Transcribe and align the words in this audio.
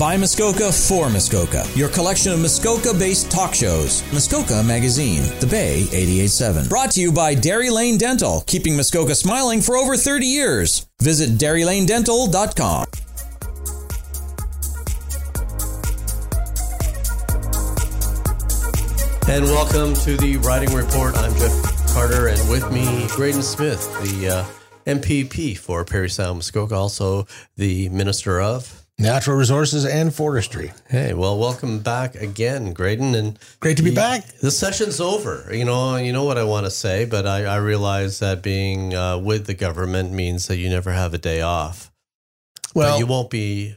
By 0.00 0.16
Muskoka 0.16 0.72
for 0.72 1.10
Muskoka, 1.10 1.62
your 1.74 1.90
collection 1.90 2.32
of 2.32 2.40
Muskoka 2.40 2.94
based 2.94 3.30
talk 3.30 3.52
shows. 3.52 4.02
Muskoka 4.14 4.62
Magazine, 4.62 5.24
The 5.40 5.46
Bay 5.46 5.82
887. 5.92 6.68
Brought 6.68 6.92
to 6.92 7.02
you 7.02 7.12
by 7.12 7.34
Dairy 7.34 7.68
Lane 7.68 7.98
Dental, 7.98 8.42
keeping 8.46 8.78
Muskoka 8.78 9.14
smiling 9.14 9.60
for 9.60 9.76
over 9.76 9.98
30 9.98 10.24
years. 10.24 10.86
Visit 11.02 11.32
DairyLaneDental.com. 11.32 12.86
And 19.28 19.44
welcome 19.44 19.92
to 19.96 20.16
the 20.16 20.38
Riding 20.38 20.74
Report. 20.74 21.14
I'm 21.14 21.34
Jeff 21.34 21.92
Carter, 21.92 22.28
and 22.28 22.48
with 22.48 22.72
me, 22.72 23.06
Graydon 23.08 23.42
Smith, 23.42 23.86
the 24.00 24.28
uh, 24.30 24.44
MPP 24.86 25.58
for 25.58 25.84
Parry 25.84 26.08
Sound 26.08 26.38
Muskoka, 26.38 26.74
also 26.74 27.26
the 27.58 27.90
Minister 27.90 28.40
of 28.40 28.79
Natural 29.00 29.36
Resources 29.36 29.86
and 29.86 30.14
Forestry. 30.14 30.72
Hey, 30.88 31.14
well, 31.14 31.38
welcome 31.38 31.80
back 31.80 32.14
again, 32.14 32.74
Graydon, 32.74 33.14
and 33.14 33.38
great 33.58 33.78
to 33.78 33.82
be 33.82 33.90
the, 33.90 33.96
back. 33.96 34.26
The 34.26 34.50
session's 34.50 35.00
over. 35.00 35.48
You 35.50 35.64
know, 35.64 35.96
you 35.96 36.12
know 36.12 36.24
what 36.24 36.36
I 36.36 36.44
want 36.44 36.66
to 36.66 36.70
say, 36.70 37.06
but 37.06 37.26
I, 37.26 37.44
I 37.46 37.56
realize 37.56 38.18
that 38.18 38.42
being 38.42 38.94
uh, 38.94 39.16
with 39.18 39.46
the 39.46 39.54
government 39.54 40.12
means 40.12 40.48
that 40.48 40.58
you 40.58 40.68
never 40.68 40.92
have 40.92 41.14
a 41.14 41.18
day 41.18 41.40
off. 41.40 41.90
Well, 42.74 42.94
but 42.94 42.98
you 42.98 43.06
won't 43.06 43.30
be 43.30 43.76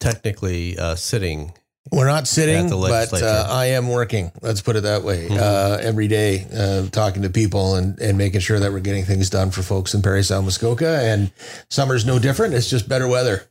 technically 0.00 0.78
uh, 0.78 0.96
sitting 0.96 1.54
we're 1.90 2.06
not 2.06 2.26
sitting, 2.26 2.68
but 2.68 3.22
uh, 3.22 3.46
I 3.48 3.66
am 3.66 3.88
working. 3.88 4.32
Let's 4.42 4.60
put 4.60 4.76
it 4.76 4.82
that 4.82 5.04
way. 5.04 5.26
Mm-hmm. 5.26 5.38
Uh, 5.38 5.78
every 5.80 6.08
day, 6.08 6.46
uh, 6.52 6.88
talking 6.90 7.22
to 7.22 7.30
people 7.30 7.76
and, 7.76 7.98
and 7.98 8.18
making 8.18 8.40
sure 8.40 8.60
that 8.60 8.72
we're 8.72 8.80
getting 8.80 9.04
things 9.04 9.30
done 9.30 9.50
for 9.50 9.62
folks 9.62 9.94
in 9.94 10.02
Parry 10.02 10.22
Sound 10.22 10.44
Muskoka. 10.44 11.00
And 11.02 11.32
summer's 11.70 12.04
no 12.04 12.18
different. 12.18 12.54
It's 12.54 12.68
just 12.68 12.88
better 12.88 13.08
weather. 13.08 13.48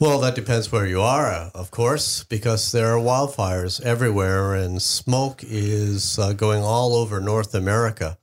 Well, 0.00 0.20
that 0.20 0.36
depends 0.36 0.70
where 0.70 0.86
you 0.86 1.00
are, 1.00 1.26
uh, 1.26 1.50
of 1.54 1.72
course, 1.72 2.22
because 2.22 2.70
there 2.70 2.94
are 2.94 3.00
wildfires 3.00 3.80
everywhere, 3.82 4.54
and 4.54 4.80
smoke 4.80 5.42
is 5.42 6.18
uh, 6.20 6.34
going 6.34 6.62
all 6.62 6.94
over 6.94 7.20
North 7.20 7.54
America. 7.54 8.16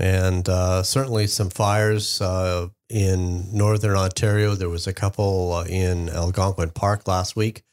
And 0.00 0.48
uh, 0.48 0.82
certainly 0.82 1.26
some 1.26 1.50
fires 1.50 2.22
in 2.88 3.54
northern 3.54 3.96
Ontario. 3.96 4.54
There 4.54 4.68
was 4.68 4.86
a 4.86 4.92
couple 4.92 5.60
in 5.62 6.08
Algonquin 6.08 6.70
Park 6.70 7.06
last 7.06 7.36
week. 7.36 7.64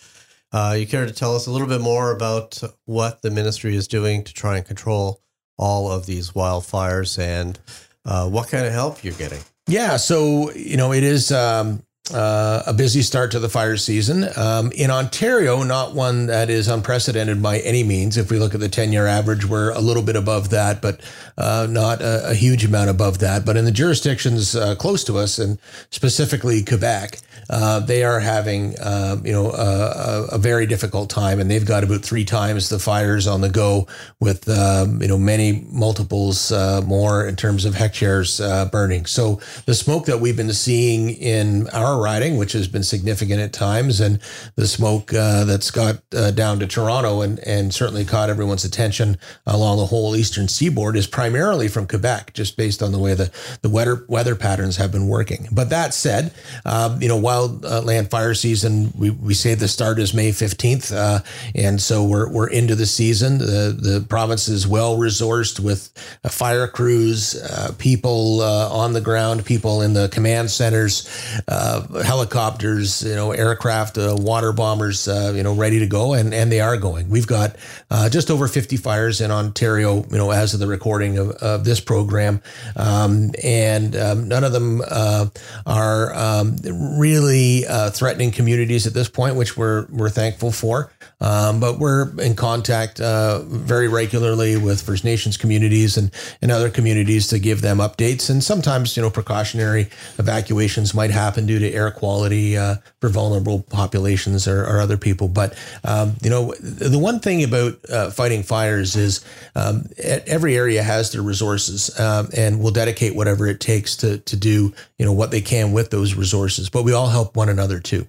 Uh, 0.52 0.76
you 0.78 0.88
care 0.88 1.06
to 1.06 1.14
tell 1.14 1.36
us 1.36 1.48
a 1.48 1.52
little 1.52 1.68
bit 1.68 1.82
more 1.82 2.12
about 2.12 2.62
what 2.86 3.22
the 3.22 3.32
ministry 3.32 3.76
is 3.76 3.88
doing 3.88 4.24
to 4.24 4.34
try 4.34 4.58
and 4.58 4.66
control 4.66 5.22
all 5.58 5.92
of 5.92 6.06
these 6.06 6.32
wildfires 6.32 7.18
and 7.20 7.60
uh, 8.06 8.28
what 8.28 8.50
kind 8.50 8.66
of 8.66 8.74
help 8.74 9.04
you're 9.04 9.14
getting? 9.14 9.42
Yeah, 9.68 9.98
so 9.98 10.52
you 10.52 10.78
know 10.78 10.94
it 10.94 11.04
is 11.04 11.32
um, 11.32 11.84
uh, 12.14 12.62
a 12.68 12.74
busy 12.74 13.02
start 13.02 13.32
to 13.32 13.40
the 13.40 13.50
fire 13.50 13.78
season. 13.78 14.28
Um, 14.36 14.72
in 14.74 14.92
Ontario, 14.92 15.64
not 15.64 15.96
one 15.96 16.28
that 16.28 16.52
is 16.52 16.68
unprecedented 16.68 17.42
by 17.42 17.60
any 17.60 17.84
means. 17.84 18.16
If 18.16 18.30
we 18.30 18.38
look 18.38 18.54
at 18.54 18.60
the 18.60 18.70
10 18.70 18.92
year 18.92 19.08
average, 19.08 19.46
we're 19.46 19.72
a 19.72 19.80
little 19.80 20.04
bit 20.04 20.16
above 20.16 20.52
that, 20.52 20.82
but 20.82 21.02
uh, 21.38 21.68
not 21.70 22.02
a, 22.02 22.30
a, 22.30 22.34
huge 22.34 22.64
amount 22.64 22.90
above 22.90 23.20
that. 23.20 23.46
But 23.46 23.58
in 23.58 23.66
the 23.66 23.72
jurisdictions 23.72 24.56
uh, 24.56 24.76
close 24.76 25.04
to 25.06 25.18
us, 25.18 25.40
and 25.40 25.58
specifically 25.90 26.64
Quebec, 26.64 27.20
uh, 27.50 27.80
they 27.80 28.04
are 28.04 28.20
having 28.20 28.78
uh, 28.80 29.18
you 29.24 29.34
know 29.34 29.52
a, 29.52 30.28
a, 30.32 30.38
very 30.38 30.66
difficult 30.66 31.10
time, 31.10 31.40
and 31.40 31.52
they've 31.52 31.66
got 31.66 31.84
about 31.84 32.02
three 32.02 32.24
times 32.24 32.70
the 32.70 32.80
fires 32.80 33.28
on 33.28 33.42
the 33.42 33.50
go, 33.50 33.88
with 34.20 34.48
um, 34.48 35.02
you 35.02 35.08
know 35.08 35.18
many 35.18 35.66
multiples 35.70 36.52
uh, 36.52 36.82
more 36.86 37.28
in 37.28 37.36
terms 37.36 37.66
of 37.66 37.76
hectares 37.76 38.40
burning. 38.72 39.06
So 39.06 39.42
the 39.66 39.76
smoke 39.76 40.06
that 40.06 40.20
we've 40.20 40.38
been 40.38 40.54
seeing 40.54 41.10
in 41.10 41.68
our 41.70 41.95
riding, 41.98 42.38
which 42.38 42.54
has 42.54 42.68
been 42.68 42.84
significant 42.84 43.40
at 43.40 43.54
times, 43.54 44.00
and 44.00 44.20
the 44.56 44.68
smoke 44.68 45.14
uh, 45.14 45.44
that's 45.46 45.72
got 45.72 46.02
uh, 46.16 46.32
down 46.32 46.60
to 46.60 46.68
Toronto 46.68 47.22
and, 47.22 47.40
and 47.40 47.74
certainly 47.74 48.06
caught 48.06 48.30
everyone's 48.30 48.66
attention 48.66 49.18
along 49.46 49.78
the 49.78 49.86
whole 49.86 50.16
eastern 50.16 50.48
seaboard 50.48 50.96
is 50.96 51.08
primarily 51.08 51.68
from 51.68 51.88
Quebec, 51.88 52.34
just 52.34 52.58
based 52.58 52.82
on 52.82 52.92
the 52.92 53.00
way 53.00 53.14
the, 53.14 53.32
the 53.62 53.70
weather, 53.70 54.06
weather 54.08 54.36
patterns 54.36 54.78
have 54.78 54.92
been 54.92 55.08
working. 55.08 55.48
But 55.52 55.70
that 55.70 55.94
said, 55.94 56.34
um, 56.66 57.02
you 57.02 57.08
know, 57.08 57.20
wildland 57.20 58.06
uh, 58.06 58.10
fire 58.10 58.34
season, 58.34 58.92
we, 58.98 59.10
we 59.10 59.34
say 59.34 59.56
the 59.56 59.68
start 59.68 60.00
is 60.00 60.14
May 60.14 60.32
15th. 60.32 60.96
Uh, 60.96 61.20
and 61.54 61.82
so 61.82 62.04
we're, 62.04 62.32
we're 62.32 62.50
into 62.50 62.76
the 62.76 62.86
season. 62.86 63.38
The, 63.38 63.78
the 63.78 64.06
province 64.08 64.48
is 64.48 64.68
well 64.68 64.98
resourced 64.98 65.60
with 65.60 65.92
fire 66.30 66.68
crews, 66.68 67.36
uh, 67.36 67.74
people 67.78 68.42
uh, 68.42 68.70
on 68.70 68.94
the 68.94 69.02
ground, 69.02 69.46
people 69.46 69.82
in 69.82 69.94
the 69.94 70.10
command 70.10 70.52
centers, 70.52 71.08
uh, 71.48 71.85
helicopters, 72.04 73.04
you 73.04 73.16
know, 73.16 73.32
aircraft, 73.32 73.98
uh, 73.98 74.16
water 74.18 74.52
bombers, 74.52 75.08
uh, 75.08 75.34
you 75.36 75.44
know, 75.44 75.54
ready 75.54 75.80
to 75.80 75.88
go, 75.88 76.14
and 76.14 76.34
and 76.34 76.52
they 76.52 76.60
are 76.60 76.78
going. 76.78 77.10
We've 77.10 77.28
got 77.28 77.56
uh, 77.90 78.10
just 78.10 78.32
over 78.32 78.48
50 78.48 78.78
fires 78.78 79.22
in 79.22 79.32
Ontario, 79.32 80.06
you 80.10 80.18
know, 80.18 80.32
as 80.32 80.54
of 80.54 80.60
the 80.60 80.68
recording 80.68 81.18
of, 81.18 81.32
of 81.32 81.66
this 81.66 81.80
program, 81.80 82.42
um, 82.76 83.32
and 83.44 83.96
um, 83.96 84.28
none 84.28 84.44
of 84.44 84.52
them 84.52 84.82
uh, 84.88 85.28
are 85.66 86.14
um, 86.14 86.58
really 86.98 87.66
uh, 87.66 87.90
threatening 87.90 88.32
communities 88.32 88.88
at 88.88 88.94
this 88.94 89.10
point, 89.10 89.36
which 89.36 89.58
we're 89.58 89.88
we're 89.90 90.10
thankful 90.10 90.52
for. 90.52 90.92
Um, 91.22 91.60
but 91.60 91.80
we're 91.80 92.20
in 92.20 92.36
contact 92.36 93.00
very 93.00 93.88
regularly 93.88 94.58
with 94.58 94.82
First 94.82 95.06
Nations 95.06 95.38
communities 95.38 95.98
and, 95.98 96.12
and 96.42 96.52
other 96.52 96.70
communities 96.70 97.28
to 97.28 97.40
give 97.40 97.62
them 97.62 97.78
updates. 97.78 98.30
And 98.30 98.44
sometimes, 98.44 98.96
you 98.98 99.04
know, 99.04 99.10
precautionary 99.10 99.90
evacuations 100.18 100.94
might 100.94 101.12
happen 101.12 101.46
due 101.46 101.60
to 101.60 101.72
air 101.76 101.92
quality 101.92 102.58
uh, 102.58 102.76
for 103.00 103.10
vulnerable 103.10 103.62
populations 103.70 104.48
or, 104.48 104.64
or 104.64 104.80
other 104.80 104.98
people. 104.98 105.28
But, 105.28 105.58
um, 105.84 106.16
you 106.24 106.30
know, 106.30 106.54
the 106.60 107.00
one 107.00 107.20
thing 107.20 107.44
about 107.44 107.74
uh, 107.90 108.10
fighting 108.12 108.44
fires 108.44 108.96
is 108.96 109.24
um, 109.56 109.84
every 109.98 110.56
area 110.56 110.82
has 110.82 111.12
their 111.12 111.22
resources 111.22 111.98
um, 112.00 112.30
and 112.36 112.60
will 112.60 112.72
dedicate 112.72 113.16
whatever 113.16 113.48
it 113.48 113.60
takes 113.60 113.98
to, 113.98 114.20
to 114.20 114.36
do, 114.36 114.74
you 114.98 115.06
know, 115.06 115.14
what 115.14 115.32
they 115.32 115.42
can 115.42 115.72
with 115.72 115.90
those 115.92 116.16
resources. 116.16 116.70
But 116.70 116.84
we 116.84 116.94
all 116.94 117.10
help 117.10 117.36
one 117.36 117.50
another 117.50 117.80
too. 117.80 118.08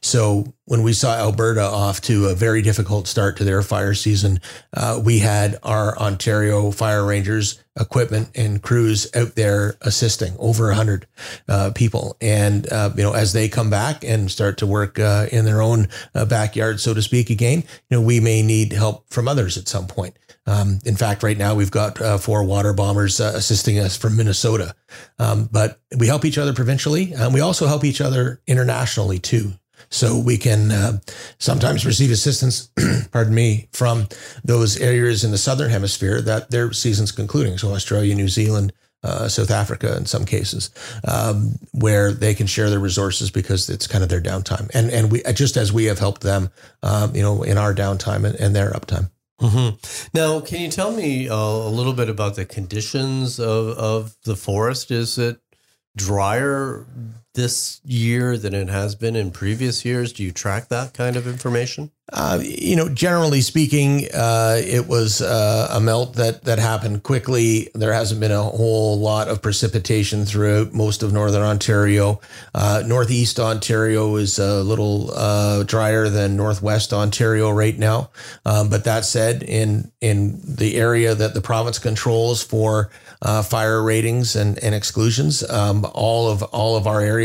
So 0.00 0.52
when 0.66 0.82
we 0.82 0.92
saw 0.92 1.16
Alberta 1.16 1.62
off 1.62 2.00
to 2.02 2.26
a 2.26 2.34
very 2.34 2.62
difficult 2.62 3.08
start 3.08 3.36
to 3.36 3.44
their 3.44 3.62
fire 3.62 3.94
season, 3.94 4.40
uh, 4.74 5.00
we 5.04 5.18
had 5.18 5.58
our 5.62 5.98
Ontario 5.98 6.70
Fire 6.70 7.04
Rangers 7.04 7.62
equipment 7.78 8.28
and 8.34 8.62
crews 8.62 9.10
out 9.16 9.34
there 9.34 9.76
assisting 9.80 10.34
over 10.38 10.66
100 10.66 11.06
uh, 11.48 11.70
people. 11.74 12.16
And 12.20 12.70
uh, 12.70 12.90
you 12.96 13.02
know 13.02 13.14
as 13.14 13.32
they 13.32 13.48
come 13.48 13.70
back 13.70 14.04
and 14.04 14.30
start 14.30 14.58
to 14.58 14.66
work 14.66 14.98
uh, 14.98 15.26
in 15.32 15.44
their 15.46 15.62
own 15.62 15.88
uh, 16.14 16.26
backyard 16.26 16.80
so 16.80 16.92
to 16.92 17.00
speak 17.00 17.30
again 17.30 17.64
you 17.88 17.96
know 17.96 18.02
we 18.02 18.20
may 18.20 18.42
need 18.42 18.72
help 18.72 19.08
from 19.08 19.26
others 19.26 19.56
at 19.56 19.68
some 19.68 19.86
point. 19.86 20.16
Um, 20.46 20.80
in 20.84 20.96
fact 20.96 21.22
right 21.22 21.38
now 21.38 21.54
we've 21.54 21.70
got 21.70 22.00
uh, 22.00 22.18
four 22.18 22.44
water 22.44 22.74
bombers 22.74 23.20
uh, 23.20 23.32
assisting 23.34 23.78
us 23.78 23.96
from 23.96 24.16
minnesota. 24.16 24.74
Um, 25.18 25.48
but 25.50 25.80
we 25.96 26.06
help 26.06 26.26
each 26.26 26.38
other 26.38 26.52
provincially 26.52 27.14
and 27.14 27.32
we 27.32 27.40
also 27.40 27.66
help 27.66 27.84
each 27.84 28.02
other 28.02 28.42
internationally 28.46 29.18
too 29.18 29.54
so 29.92 30.18
we 30.18 30.38
can 30.38 30.72
uh, 30.72 30.98
sometimes 31.38 31.84
receive 31.84 32.10
assistance, 32.10 32.70
pardon 33.12 33.34
me, 33.34 33.68
from 33.72 34.08
those 34.42 34.78
areas 34.78 35.22
in 35.22 35.30
the 35.30 35.38
southern 35.38 35.70
hemisphere 35.70 36.22
that 36.22 36.50
their 36.50 36.72
season's 36.72 37.12
concluding. 37.12 37.58
So 37.58 37.74
Australia, 37.74 38.14
New 38.14 38.28
Zealand, 38.28 38.72
uh, 39.04 39.28
South 39.28 39.50
Africa 39.50 39.96
in 39.96 40.06
some 40.06 40.24
cases, 40.24 40.70
um, 41.06 41.56
where 41.72 42.10
they 42.10 42.34
can 42.34 42.46
share 42.46 42.70
their 42.70 42.78
resources 42.78 43.30
because 43.30 43.68
it's 43.68 43.86
kind 43.86 44.02
of 44.02 44.08
their 44.08 44.20
downtime. 44.20 44.70
And 44.72 44.90
and 44.90 45.12
we 45.12 45.22
just 45.34 45.56
as 45.56 45.72
we 45.72 45.84
have 45.86 45.98
helped 45.98 46.22
them, 46.22 46.50
um, 46.82 47.14
you 47.14 47.22
know, 47.22 47.42
in 47.42 47.58
our 47.58 47.74
downtime 47.74 48.24
and, 48.24 48.34
and 48.36 48.56
their 48.56 48.70
uptime. 48.70 49.10
Mm-hmm. 49.40 49.76
Now, 50.14 50.40
can 50.40 50.60
you 50.60 50.70
tell 50.70 50.92
me 50.92 51.28
uh, 51.28 51.34
a 51.34 51.68
little 51.68 51.94
bit 51.94 52.08
about 52.08 52.36
the 52.36 52.44
conditions 52.44 53.40
of, 53.40 53.76
of 53.76 54.16
the 54.24 54.36
forest? 54.36 54.92
Is 54.92 55.18
it 55.18 55.40
drier 55.96 56.86
this 57.34 57.80
year 57.84 58.36
than 58.36 58.54
it 58.54 58.68
has 58.68 58.94
been 58.94 59.16
in 59.16 59.30
previous 59.30 59.84
years? 59.84 60.12
Do 60.12 60.22
you 60.22 60.32
track 60.32 60.68
that 60.68 60.94
kind 60.94 61.16
of 61.16 61.26
information? 61.26 61.90
Uh, 62.12 62.40
you 62.42 62.76
know, 62.76 62.90
generally 62.90 63.40
speaking, 63.40 64.06
uh, 64.12 64.60
it 64.62 64.86
was 64.86 65.22
uh, 65.22 65.68
a 65.70 65.80
melt 65.80 66.14
that 66.16 66.44
that 66.44 66.58
happened 66.58 67.02
quickly. 67.02 67.70
There 67.74 67.92
hasn't 67.92 68.20
been 68.20 68.32
a 68.32 68.42
whole 68.42 68.98
lot 68.98 69.28
of 69.28 69.40
precipitation 69.40 70.26
throughout 70.26 70.74
most 70.74 71.02
of 71.02 71.12
northern 71.12 71.42
Ontario. 71.42 72.20
Uh, 72.54 72.82
northeast 72.84 73.40
Ontario 73.40 74.16
is 74.16 74.38
a 74.38 74.62
little 74.62 75.10
uh, 75.14 75.62
drier 75.62 76.10
than 76.10 76.36
northwest 76.36 76.92
Ontario 76.92 77.50
right 77.50 77.78
now. 77.78 78.10
Um, 78.44 78.68
but 78.68 78.84
that 78.84 79.06
said, 79.06 79.42
in 79.42 79.90
in 80.02 80.40
the 80.44 80.76
area 80.76 81.14
that 81.14 81.32
the 81.32 81.40
province 81.40 81.78
controls 81.78 82.42
for 82.42 82.90
uh, 83.22 83.42
fire 83.42 83.82
ratings 83.82 84.36
and, 84.36 84.58
and 84.58 84.74
exclusions, 84.74 85.48
um, 85.48 85.86
all 85.94 86.28
of 86.28 86.42
all 86.42 86.76
of 86.76 86.86
our 86.86 87.00
areas, 87.00 87.21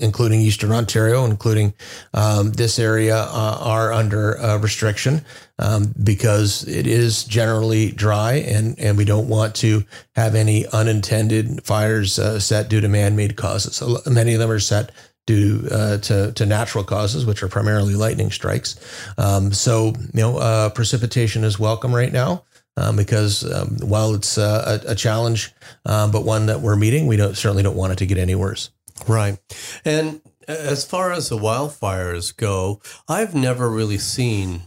including 0.00 0.40
Eastern 0.40 0.72
Ontario, 0.72 1.24
including 1.24 1.74
um, 2.14 2.52
this 2.52 2.78
area, 2.78 3.16
are 3.16 3.92
under 3.92 4.38
uh, 4.38 4.58
restriction 4.58 5.24
um, 5.58 5.94
because 6.02 6.66
it 6.66 6.86
is 6.86 7.24
generally 7.24 7.92
dry 7.92 8.34
and, 8.34 8.78
and 8.78 8.96
we 8.96 9.04
don't 9.04 9.28
want 9.28 9.54
to 9.56 9.84
have 10.14 10.34
any 10.34 10.66
unintended 10.68 11.64
fires 11.64 12.18
uh, 12.18 12.38
set 12.40 12.68
due 12.68 12.80
to 12.80 12.88
man 12.88 13.16
made 13.16 13.36
causes. 13.36 13.76
So 13.76 13.98
many 14.06 14.34
of 14.34 14.40
them 14.40 14.50
are 14.50 14.58
set 14.58 14.90
due 15.26 15.68
uh, 15.70 15.98
to, 15.98 16.32
to 16.32 16.46
natural 16.46 16.84
causes, 16.84 17.24
which 17.24 17.42
are 17.42 17.48
primarily 17.48 17.94
lightning 17.94 18.30
strikes. 18.30 18.76
Um, 19.18 19.52
so, 19.52 19.94
you 20.12 20.20
know, 20.20 20.38
uh, 20.38 20.70
precipitation 20.70 21.44
is 21.44 21.58
welcome 21.58 21.94
right 21.94 22.12
now. 22.12 22.44
Um, 22.74 22.96
because 22.96 23.44
um, 23.52 23.76
while 23.82 24.14
it's 24.14 24.38
uh, 24.38 24.80
a, 24.86 24.92
a, 24.92 24.94
challenge, 24.94 25.52
um, 25.84 26.10
but 26.10 26.24
one 26.24 26.46
that 26.46 26.62
we're 26.62 26.74
meeting, 26.74 27.06
we 27.06 27.18
don't 27.18 27.36
certainly 27.36 27.62
don't 27.62 27.76
want 27.76 27.92
it 27.92 27.96
to 27.96 28.06
get 28.06 28.16
any 28.16 28.34
worse. 28.34 28.70
Right, 29.08 29.38
and 29.84 30.20
as 30.48 30.84
far 30.84 31.12
as 31.12 31.28
the 31.28 31.36
wildfires 31.38 32.36
go, 32.36 32.80
I've 33.08 33.34
never 33.34 33.70
really 33.70 33.98
seen, 33.98 34.62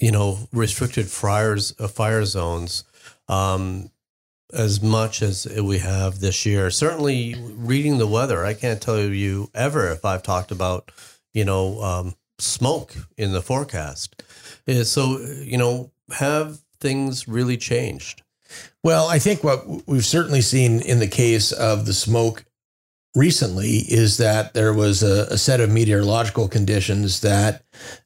you 0.00 0.10
know, 0.10 0.48
restricted 0.52 1.08
fires 1.08 1.74
uh, 1.78 1.88
fire 1.88 2.24
zones 2.24 2.84
um, 3.28 3.90
as 4.52 4.82
much 4.82 5.22
as 5.22 5.46
we 5.60 5.78
have 5.78 6.20
this 6.20 6.46
year. 6.46 6.70
Certainly, 6.70 7.34
reading 7.56 7.98
the 7.98 8.06
weather, 8.06 8.44
I 8.44 8.54
can't 8.54 8.80
tell 8.80 9.00
you 9.00 9.50
ever 9.54 9.90
if 9.90 10.04
I've 10.04 10.22
talked 10.22 10.50
about, 10.50 10.90
you 11.32 11.44
know, 11.44 11.82
um, 11.82 12.14
smoke 12.38 12.94
in 13.16 13.32
the 13.32 13.42
forecast. 13.42 14.22
So, 14.84 15.18
you 15.18 15.58
know, 15.58 15.90
have 16.10 16.60
things 16.80 17.28
really 17.28 17.56
changed? 17.56 18.22
Well, 18.82 19.08
I 19.08 19.18
think 19.18 19.42
what 19.42 19.86
we've 19.86 20.04
certainly 20.04 20.40
seen 20.40 20.80
in 20.80 20.98
the 20.98 21.08
case 21.08 21.52
of 21.52 21.86
the 21.86 21.92
smoke 21.92 22.44
recently 23.16 23.78
is 23.88 24.18
that 24.18 24.52
there 24.54 24.74
was 24.74 25.02
a, 25.02 25.26
a 25.30 25.38
set 25.38 25.60
of 25.60 25.70
meteorological 25.70 26.48
conditions 26.48 27.20
that 27.22 27.64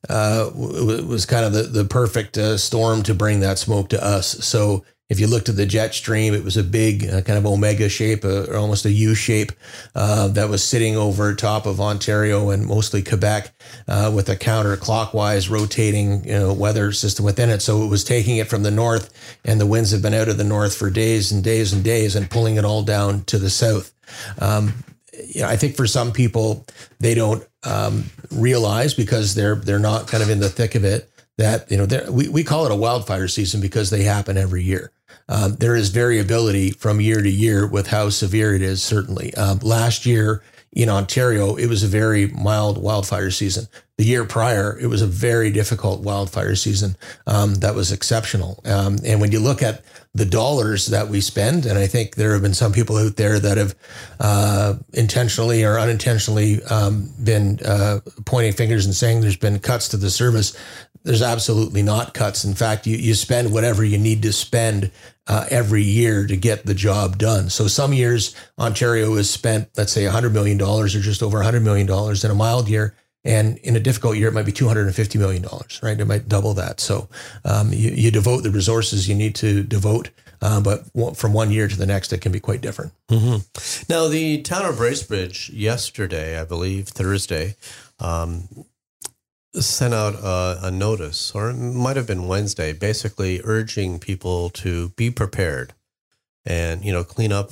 uh, 0.09 0.49
w- 0.51 1.05
was 1.05 1.27
kind 1.27 1.45
of 1.45 1.53
the, 1.53 1.65
the 1.65 1.85
perfect 1.85 2.39
uh, 2.39 2.57
storm 2.57 3.03
to 3.03 3.15
bring 3.15 3.41
that 3.41 3.59
smoke 3.59 3.89
to 3.89 4.03
us. 4.03 4.29
So 4.45 4.85
if 5.11 5.19
you 5.19 5.27
looked 5.27 5.49
at 5.49 5.57
the 5.57 5.67
jet 5.67 5.93
stream, 5.93 6.33
it 6.33 6.45
was 6.45 6.57
a 6.57 6.63
big 6.63 7.05
uh, 7.05 7.21
kind 7.23 7.37
of 7.37 7.45
omega 7.45 7.89
shape, 7.89 8.25
uh, 8.25 8.45
or 8.45 8.57
almost 8.57 8.85
a 8.87 8.93
U 8.93 9.15
shape, 9.15 9.51
uh, 9.95 10.29
that 10.29 10.49
was 10.49 10.63
sitting 10.63 10.97
over 10.97 11.35
top 11.35 11.67
of 11.67 11.81
Ontario 11.81 12.51
and 12.51 12.65
mostly 12.65 13.03
Quebec, 13.03 13.53
uh, 13.89 14.13
with 14.15 14.29
a 14.29 14.37
counterclockwise 14.37 15.51
rotating 15.51 16.25
you 16.25 16.33
know, 16.33 16.55
weather 16.55 16.93
system 16.93 17.25
within 17.25 17.51
it. 17.51 17.61
So 17.61 17.83
it 17.83 17.89
was 17.89 18.05
taking 18.05 18.37
it 18.37 18.49
from 18.49 18.63
the 18.63 18.71
north, 18.71 19.13
and 19.45 19.61
the 19.61 19.67
winds 19.67 19.91
have 19.91 20.01
been 20.01 20.15
out 20.15 20.29
of 20.29 20.39
the 20.39 20.45
north 20.45 20.77
for 20.77 20.89
days 20.91 21.33
and 21.33 21.43
days 21.43 21.73
and 21.73 21.83
days, 21.83 22.15
and 22.15 22.31
pulling 22.31 22.57
it 22.57 22.65
all 22.65 22.85
down 22.85 23.25
to 23.25 23.39
the 23.39 23.51
south. 23.51 23.93
Um, 24.39 24.73
you 25.27 25.43
know, 25.43 25.49
I 25.49 25.57
think 25.57 25.77
for 25.77 25.89
some 25.89 26.13
people, 26.13 26.65
they 27.01 27.15
don't 27.15 27.45
um, 27.65 28.05
realize 28.31 28.95
because 28.95 29.35
they're 29.35 29.57
they're 29.57 29.81
not 29.81 30.07
kind 30.07 30.23
of 30.23 30.31
in 30.31 30.39
the 30.39 30.49
thick 30.49 30.77
of 30.77 30.85
it 30.85 31.11
that 31.37 31.71
you 31.71 31.77
know 31.77 32.11
we 32.11 32.29
we 32.29 32.45
call 32.45 32.67
it 32.67 32.73
a 32.73 32.77
wildfire 32.77 33.29
season 33.29 33.61
because 33.61 33.91
they 33.91 34.03
happen 34.05 34.37
every 34.37 34.63
year. 34.63 34.93
Um, 35.31 35.55
there 35.55 35.77
is 35.77 35.91
variability 35.91 36.73
from 36.73 37.01
year 37.01 37.23
to 37.23 37.31
year 37.31 37.65
with 37.65 37.87
how 37.87 38.11
severe 38.11 38.53
it 38.55 38.63
is. 38.63 38.83
Certainly, 38.83 39.33
um, 39.35 39.61
last 39.61 40.05
year 40.05 40.43
in 40.73 40.89
Ontario, 40.89 41.55
it 41.55 41.67
was 41.67 41.85
a 41.85 41.89
very 41.89 42.27
mild 42.27 42.77
wildfire 42.77 43.31
season. 43.31 43.69
The 44.01 44.07
year 44.07 44.25
prior, 44.25 44.79
it 44.81 44.87
was 44.87 45.03
a 45.03 45.07
very 45.07 45.51
difficult 45.51 46.01
wildfire 46.01 46.57
season 46.57 46.97
um, 47.27 47.57
that 47.57 47.75
was 47.75 47.93
exceptional. 47.93 48.59
Um, 48.65 48.97
and 49.05 49.21
when 49.21 49.31
you 49.31 49.41
look 49.41 49.63
at 49.63 49.85
the 50.15 50.25
dollars 50.25 50.87
that 50.87 51.09
we 51.09 51.21
spend, 51.21 51.67
and 51.67 51.79
I 51.79 51.87
think 51.87 52.15
there 52.15 52.33
have 52.33 52.41
been 52.41 52.55
some 52.55 52.73
people 52.73 52.97
out 52.97 53.17
there 53.17 53.39
that 53.39 53.59
have 53.59 53.75
uh, 54.19 54.77
intentionally 54.95 55.65
or 55.65 55.79
unintentionally 55.79 56.63
um, 56.65 57.13
been 57.23 57.61
uh, 57.63 58.01
pointing 58.25 58.55
fingers 58.55 58.87
and 58.87 58.95
saying 58.95 59.21
there's 59.21 59.37
been 59.37 59.59
cuts 59.59 59.89
to 59.89 59.99
the 59.99 60.09
service. 60.09 60.57
There's 61.03 61.21
absolutely 61.21 61.83
not 61.83 62.15
cuts. 62.15 62.43
In 62.43 62.55
fact, 62.55 62.87
you, 62.87 62.97
you 62.97 63.13
spend 63.13 63.53
whatever 63.53 63.85
you 63.85 63.99
need 63.99 64.23
to 64.23 64.33
spend 64.33 64.93
uh, 65.27 65.45
every 65.51 65.83
year 65.83 66.27
to 66.27 66.39
get 66.39 66.65
the 66.65 66.73
job 66.73 67.19
done. 67.19 67.51
So 67.51 67.67
some 67.67 67.93
years 67.93 68.35
Ontario 68.59 69.15
has 69.17 69.29
spent, 69.29 69.69
let's 69.77 69.93
say, 69.93 70.05
$100 70.05 70.33
million 70.33 70.59
or 70.59 70.89
just 70.89 71.23
over 71.23 71.37
$100 71.41 71.61
million 71.61 71.87
in 71.87 72.31
a 72.31 72.35
mild 72.35 72.67
year. 72.67 72.95
And 73.25 73.59
in 73.59 73.77
a 73.77 73.81
difficult 73.81 74.17
year, 74.17 74.29
it 74.29 74.35
might 74.35 74.47
be 74.47 74.53
$250 74.53 75.19
million, 75.19 75.45
right? 75.83 76.01
It 76.01 76.05
might 76.07 76.29
double 76.29 76.55
that. 76.55 76.81
So 76.81 77.09
um, 77.45 77.73
you, 77.73 77.91
you, 77.91 78.11
devote 78.11 78.43
the 78.43 78.51
resources 78.51 79.09
you 79.09 79.15
need 79.15 79.35
to 79.37 79.63
devote, 79.63 80.11
uh, 80.41 80.61
but 80.61 80.87
from 81.17 81.35
one 81.35 81.51
year 81.51 81.69
to 81.69 81.77
the 81.77 81.85
next, 81.85 82.13
it 82.15 82.23
can 82.23 82.33
be 82.33 82.41
quite 82.41 82.63
different. 82.63 82.93
Mm-hmm. 83.11 83.93
Now, 83.93 84.09
the 84.09 84.41
town 84.41 84.65
of 84.65 84.77
Bracebridge 84.77 85.51
yesterday, 85.53 86.41
I 86.41 86.45
believe, 86.45 86.89
Thursday, 86.89 87.57
um, 87.99 88.49
sent 89.53 89.93
out 89.93 90.15
a, 90.15 90.69
a, 90.69 90.71
notice, 90.71 91.33
or 91.35 91.51
it 91.51 91.57
might 91.57 91.97
have 91.97 92.07
been 92.07 92.29
Wednesday, 92.29 92.73
basically 92.73 93.41
urging 93.45 93.99
people 93.99 94.49
to 94.51 94.91
be 94.91 95.11
prepared 95.11 95.75
and, 96.47 96.85
you 96.85 96.93
know, 96.93 97.05
clean 97.05 97.33
up 97.33 97.51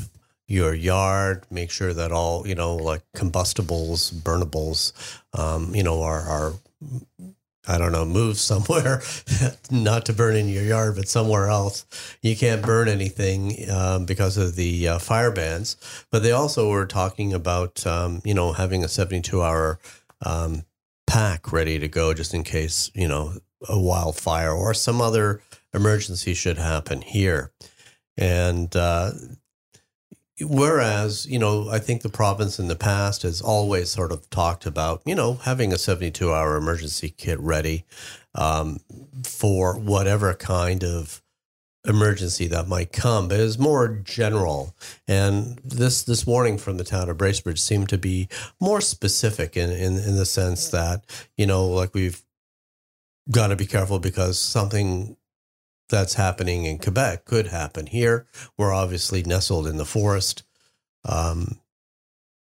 your 0.48 0.74
yard, 0.74 1.44
make 1.50 1.70
sure 1.70 1.92
that 1.92 2.10
all, 2.10 2.46
you 2.48 2.54
know, 2.54 2.74
like 2.74 3.02
combustibles, 3.14 4.10
burnables, 4.10 4.92
um, 5.38 5.74
you 5.74 5.82
know, 5.82 6.02
are, 6.02 6.20
are, 6.20 6.52
I 7.68 7.76
don't 7.76 7.92
know, 7.92 8.06
move 8.06 8.38
somewhere, 8.38 9.02
not 9.70 10.06
to 10.06 10.14
burn 10.14 10.36
in 10.36 10.48
your 10.48 10.64
yard, 10.64 10.96
but 10.96 11.06
somewhere 11.06 11.48
else. 11.48 11.84
You 12.22 12.34
can't 12.34 12.62
burn 12.62 12.88
anything 12.88 13.70
um, 13.70 14.06
because 14.06 14.38
of 14.38 14.56
the 14.56 14.88
uh, 14.88 14.98
fire 14.98 15.30
bans. 15.30 15.76
But 16.10 16.22
they 16.22 16.32
also 16.32 16.70
were 16.70 16.86
talking 16.86 17.34
about, 17.34 17.86
um, 17.86 18.22
you 18.24 18.32
know, 18.32 18.52
having 18.52 18.82
a 18.82 18.88
72 18.88 19.42
hour 19.42 19.78
um, 20.24 20.64
pack 21.06 21.52
ready 21.52 21.78
to 21.78 21.88
go 21.88 22.14
just 22.14 22.32
in 22.32 22.42
case, 22.42 22.90
you 22.94 23.06
know, 23.06 23.34
a 23.68 23.78
wildfire 23.78 24.52
or 24.52 24.72
some 24.72 25.02
other 25.02 25.42
emergency 25.74 26.32
should 26.32 26.56
happen 26.56 27.02
here. 27.02 27.52
And 28.16 28.74
uh, 28.74 29.12
whereas, 30.40 31.26
you 31.26 31.38
know, 31.38 31.68
I 31.70 31.78
think 31.78 32.02
the 32.02 32.08
province 32.08 32.58
in 32.58 32.68
the 32.68 32.76
past 32.76 33.22
has 33.22 33.40
always 33.40 33.90
sort 33.90 34.12
of 34.12 34.28
talked 34.30 34.66
about, 34.66 35.02
you 35.04 35.14
know, 35.14 35.34
having 35.34 35.72
a 35.72 35.78
72 35.78 36.32
hour 36.32 36.56
emergency 36.56 37.10
kit 37.10 37.38
ready 37.40 37.84
um, 38.34 38.78
for 39.24 39.78
whatever 39.78 40.34
kind 40.34 40.84
of 40.84 41.22
emergency 41.84 42.46
that 42.48 42.68
might 42.68 42.92
come, 42.92 43.28
but 43.28 43.40
it's 43.40 43.58
more 43.58 43.88
general. 43.88 44.74
And 45.06 45.58
this 45.64 46.02
this 46.02 46.26
warning 46.26 46.58
from 46.58 46.76
the 46.76 46.84
town 46.84 47.08
of 47.08 47.16
Bracebridge 47.16 47.58
seemed 47.58 47.88
to 47.90 47.98
be 47.98 48.28
more 48.60 48.80
specific 48.80 49.56
in 49.56 49.70
in, 49.70 49.96
in 49.96 50.16
the 50.16 50.26
sense 50.26 50.68
that 50.68 51.04
you 51.36 51.46
know, 51.46 51.66
like 51.66 51.94
we've 51.94 52.22
got 53.30 53.48
to 53.48 53.56
be 53.56 53.66
careful 53.66 53.98
because 53.98 54.38
something 54.38 55.16
that's 55.88 56.14
happening 56.14 56.64
in 56.64 56.78
Quebec 56.78 57.24
could 57.24 57.48
happen 57.48 57.86
here. 57.86 58.26
We're 58.56 58.72
obviously 58.72 59.22
nestled 59.22 59.66
in 59.66 59.76
the 59.76 59.84
forest. 59.84 60.42
Um, 61.04 61.60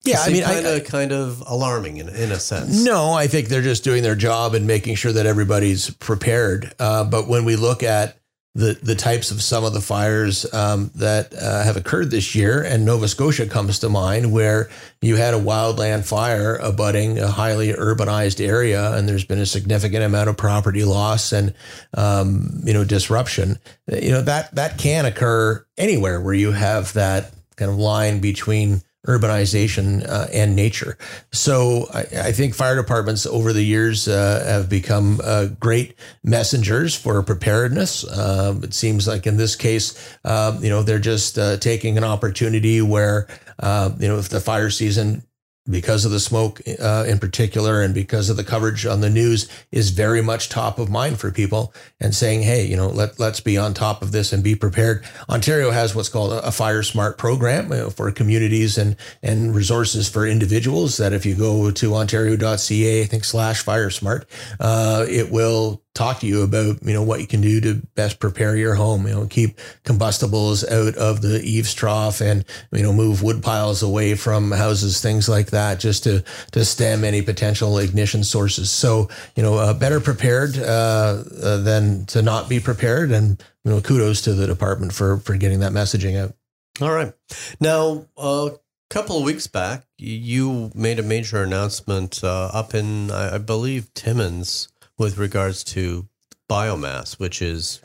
yeah, 0.02 0.20
I 0.20 0.30
mean, 0.30 0.42
kind 0.42 0.66
of 0.66 0.84
kind 0.84 1.12
of 1.12 1.42
alarming 1.46 1.98
in, 1.98 2.08
in 2.08 2.32
a 2.32 2.40
sense. 2.40 2.82
No, 2.82 3.12
I 3.12 3.26
think 3.26 3.48
they're 3.48 3.60
just 3.60 3.84
doing 3.84 4.02
their 4.02 4.14
job 4.14 4.54
and 4.54 4.66
making 4.66 4.94
sure 4.94 5.12
that 5.12 5.26
everybody's 5.26 5.90
prepared. 5.90 6.72
Uh, 6.78 7.04
but 7.04 7.28
when 7.28 7.44
we 7.44 7.56
look 7.56 7.82
at 7.82 8.19
the 8.54 8.78
the 8.82 8.96
types 8.96 9.30
of 9.30 9.42
some 9.42 9.64
of 9.64 9.72
the 9.72 9.80
fires 9.80 10.52
um, 10.52 10.90
that 10.96 11.32
uh, 11.34 11.62
have 11.62 11.76
occurred 11.76 12.10
this 12.10 12.34
year, 12.34 12.62
and 12.62 12.84
Nova 12.84 13.06
Scotia 13.06 13.46
comes 13.46 13.78
to 13.78 13.88
mind, 13.88 14.32
where 14.32 14.68
you 15.00 15.16
had 15.16 15.34
a 15.34 15.38
wildland 15.38 16.04
fire 16.04 16.56
abutting 16.56 17.18
a 17.18 17.28
highly 17.28 17.72
urbanized 17.72 18.44
area, 18.44 18.92
and 18.94 19.08
there's 19.08 19.24
been 19.24 19.38
a 19.38 19.46
significant 19.46 20.02
amount 20.02 20.28
of 20.28 20.36
property 20.36 20.82
loss 20.84 21.32
and 21.32 21.54
um, 21.94 22.60
you 22.64 22.72
know 22.72 22.84
disruption. 22.84 23.56
You 23.86 24.10
know 24.10 24.22
that 24.22 24.54
that 24.56 24.78
can 24.78 25.04
occur 25.04 25.64
anywhere 25.78 26.20
where 26.20 26.34
you 26.34 26.50
have 26.50 26.92
that 26.94 27.32
kind 27.56 27.70
of 27.70 27.76
line 27.76 28.20
between 28.20 28.82
urbanization 29.06 30.06
uh, 30.08 30.26
and 30.32 30.54
nature. 30.54 30.98
So 31.32 31.86
I, 31.92 32.00
I, 32.00 32.32
think 32.32 32.54
fire 32.54 32.76
departments 32.76 33.24
over 33.24 33.54
the 33.54 33.62
years 33.62 34.06
uh, 34.06 34.44
have 34.46 34.68
become 34.68 35.20
uh, 35.24 35.46
great 35.58 35.94
messengers 36.22 36.94
for 36.94 37.22
preparedness. 37.22 38.04
Um, 38.18 38.62
it 38.62 38.74
seems 38.74 39.08
like 39.08 39.26
in 39.26 39.38
this 39.38 39.56
case, 39.56 40.16
um, 40.24 40.62
you 40.62 40.68
know, 40.68 40.82
they're 40.82 40.98
just 40.98 41.38
uh, 41.38 41.56
taking 41.56 41.96
an 41.96 42.04
opportunity 42.04 42.82
where, 42.82 43.26
uh, 43.58 43.90
you 43.98 44.06
know, 44.06 44.18
if 44.18 44.28
the 44.28 44.40
fire 44.40 44.68
season 44.68 45.22
because 45.70 46.04
of 46.04 46.10
the 46.10 46.20
smoke 46.20 46.60
uh, 46.80 47.04
in 47.06 47.18
particular 47.18 47.82
and 47.82 47.94
because 47.94 48.30
of 48.30 48.36
the 48.36 48.44
coverage 48.44 48.86
on 48.86 49.00
the 49.00 49.10
news 49.10 49.48
is 49.72 49.90
very 49.90 50.22
much 50.22 50.48
top 50.48 50.78
of 50.78 50.88
mind 50.88 51.18
for 51.18 51.30
people 51.30 51.72
and 52.00 52.14
saying 52.14 52.42
hey 52.42 52.64
you 52.64 52.76
know 52.76 52.88
let, 52.88 53.18
let's 53.18 53.40
be 53.40 53.56
on 53.56 53.74
top 53.74 54.02
of 54.02 54.12
this 54.12 54.32
and 54.32 54.42
be 54.42 54.54
prepared. 54.54 55.04
Ontario 55.28 55.70
has 55.70 55.94
what's 55.94 56.08
called 56.08 56.32
a, 56.32 56.50
fire 56.50 56.82
smart 56.82 57.16
program 57.16 57.68
know, 57.68 57.90
for 57.90 58.10
communities 58.10 58.78
and 58.78 58.96
and 59.22 59.54
resources 59.54 60.08
for 60.08 60.26
individuals 60.26 60.96
that 60.98 61.12
if 61.12 61.24
you 61.24 61.34
go 61.34 61.70
to 61.70 61.94
ontario.ca 61.94 63.02
i 63.02 63.04
think 63.04 63.24
slash 63.24 63.62
fire 63.62 63.90
smart 63.90 64.26
uh, 64.58 65.06
it 65.08 65.30
will 65.30 65.82
talk 66.00 66.18
to 66.20 66.26
you 66.26 66.42
about 66.42 66.82
you 66.82 66.94
know 66.94 67.02
what 67.02 67.20
you 67.20 67.26
can 67.26 67.42
do 67.42 67.60
to 67.60 67.74
best 67.94 68.18
prepare 68.18 68.56
your 68.56 68.74
home 68.74 69.06
you 69.06 69.12
know 69.12 69.26
keep 69.26 69.58
combustibles 69.84 70.64
out 70.64 70.94
of 70.96 71.20
the 71.20 71.42
eaves 71.42 71.74
trough 71.74 72.22
and 72.22 72.42
you 72.72 72.82
know 72.82 72.90
move 72.92 73.22
wood 73.22 73.42
piles 73.42 73.82
away 73.82 74.14
from 74.14 74.50
houses 74.50 75.02
things 75.02 75.28
like 75.28 75.48
that 75.48 75.78
just 75.78 76.04
to 76.04 76.24
to 76.52 76.64
stem 76.64 77.04
any 77.04 77.20
potential 77.20 77.76
ignition 77.78 78.24
sources. 78.24 78.70
So 78.70 79.08
you 79.36 79.42
know 79.42 79.56
uh, 79.56 79.74
better 79.74 80.00
prepared 80.00 80.56
uh, 80.56 81.22
uh, 81.42 81.56
than 81.58 82.06
to 82.06 82.22
not 82.22 82.48
be 82.48 82.60
prepared. 82.60 83.10
And 83.12 83.42
you 83.64 83.70
know 83.70 83.80
kudos 83.82 84.22
to 84.22 84.32
the 84.32 84.46
department 84.46 84.94
for 84.94 85.18
for 85.18 85.36
getting 85.36 85.60
that 85.60 85.72
messaging 85.72 86.18
out. 86.18 86.34
All 86.80 86.92
right. 86.92 87.12
Now 87.60 88.06
uh, 88.16 88.50
couple 88.88 89.18
of 89.18 89.24
weeks 89.24 89.46
back, 89.46 89.84
you 89.98 90.72
made 90.74 90.98
a 90.98 91.02
major 91.02 91.42
announcement 91.42 92.24
uh, 92.24 92.50
up 92.52 92.74
in, 92.74 93.08
I 93.08 93.38
believe, 93.38 93.94
Timmins 93.94 94.66
with 95.00 95.16
regards 95.16 95.64
to 95.64 96.06
biomass, 96.46 97.18
which 97.18 97.40
is 97.40 97.80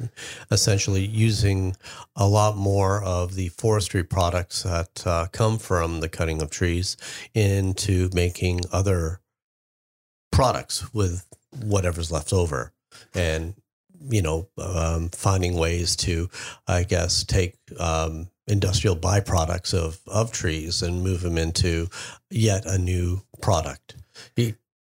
essentially 0.52 1.06
using 1.06 1.76
a 2.16 2.28
lot 2.28 2.58
more 2.58 3.02
of 3.02 3.36
the 3.36 3.48
forestry 3.50 4.04
products 4.04 4.64
that 4.64 5.08
uh, 5.08 5.26
come 5.32 5.58
from 5.58 6.02
the 6.02 6.10
cutting 6.10 6.42
of 6.42 6.50
trees 6.50 6.98
into 7.34 8.10
making 8.14 8.60
other 8.74 9.22
products 10.32 10.94
with 10.94 11.26
whatever's 11.64 12.12
left 12.12 12.34
over. 12.34 12.74
And, 13.14 13.54
you 14.10 14.22
know, 14.22 14.50
um, 14.58 15.10
finding 15.10 15.56
ways 15.56 15.96
to, 15.98 16.30
I 16.68 16.84
guess, 16.84 17.24
take 17.24 17.56
um, 17.80 18.28
industrial 18.46 18.98
byproducts 18.98 19.74
of, 19.74 20.00
of 20.06 20.34
trees 20.34 20.82
and 20.82 21.02
move 21.02 21.22
them 21.22 21.38
into 21.38 21.88
yet 22.30 22.66
a 22.66 22.78
new 22.78 23.22
product. 23.42 23.96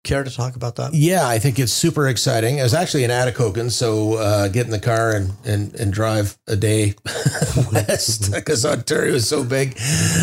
Care 0.04 0.24
to 0.24 0.32
talk 0.32 0.56
about 0.56 0.78
that? 0.78 0.96
Yeah, 0.96 1.28
I 1.28 1.38
think 1.38 1.60
it's 1.60 1.72
super 1.72 2.08
exciting. 2.08 2.60
I 2.60 2.64
was 2.64 2.74
actually 2.74 3.04
in 3.04 3.12
Atikokan, 3.12 3.70
so 3.70 4.16
uh, 4.16 4.48
get 4.48 4.66
in 4.66 4.72
the 4.72 4.80
car 4.80 5.12
and 5.12 5.34
and, 5.46 5.76
and 5.76 5.94
drive 5.94 6.40
a 6.48 6.56
day 6.56 6.96
west 7.72 8.34
because 8.34 8.66
Ontario 8.66 9.14
is 9.14 9.30
so 9.30 9.44
big. 9.44 9.80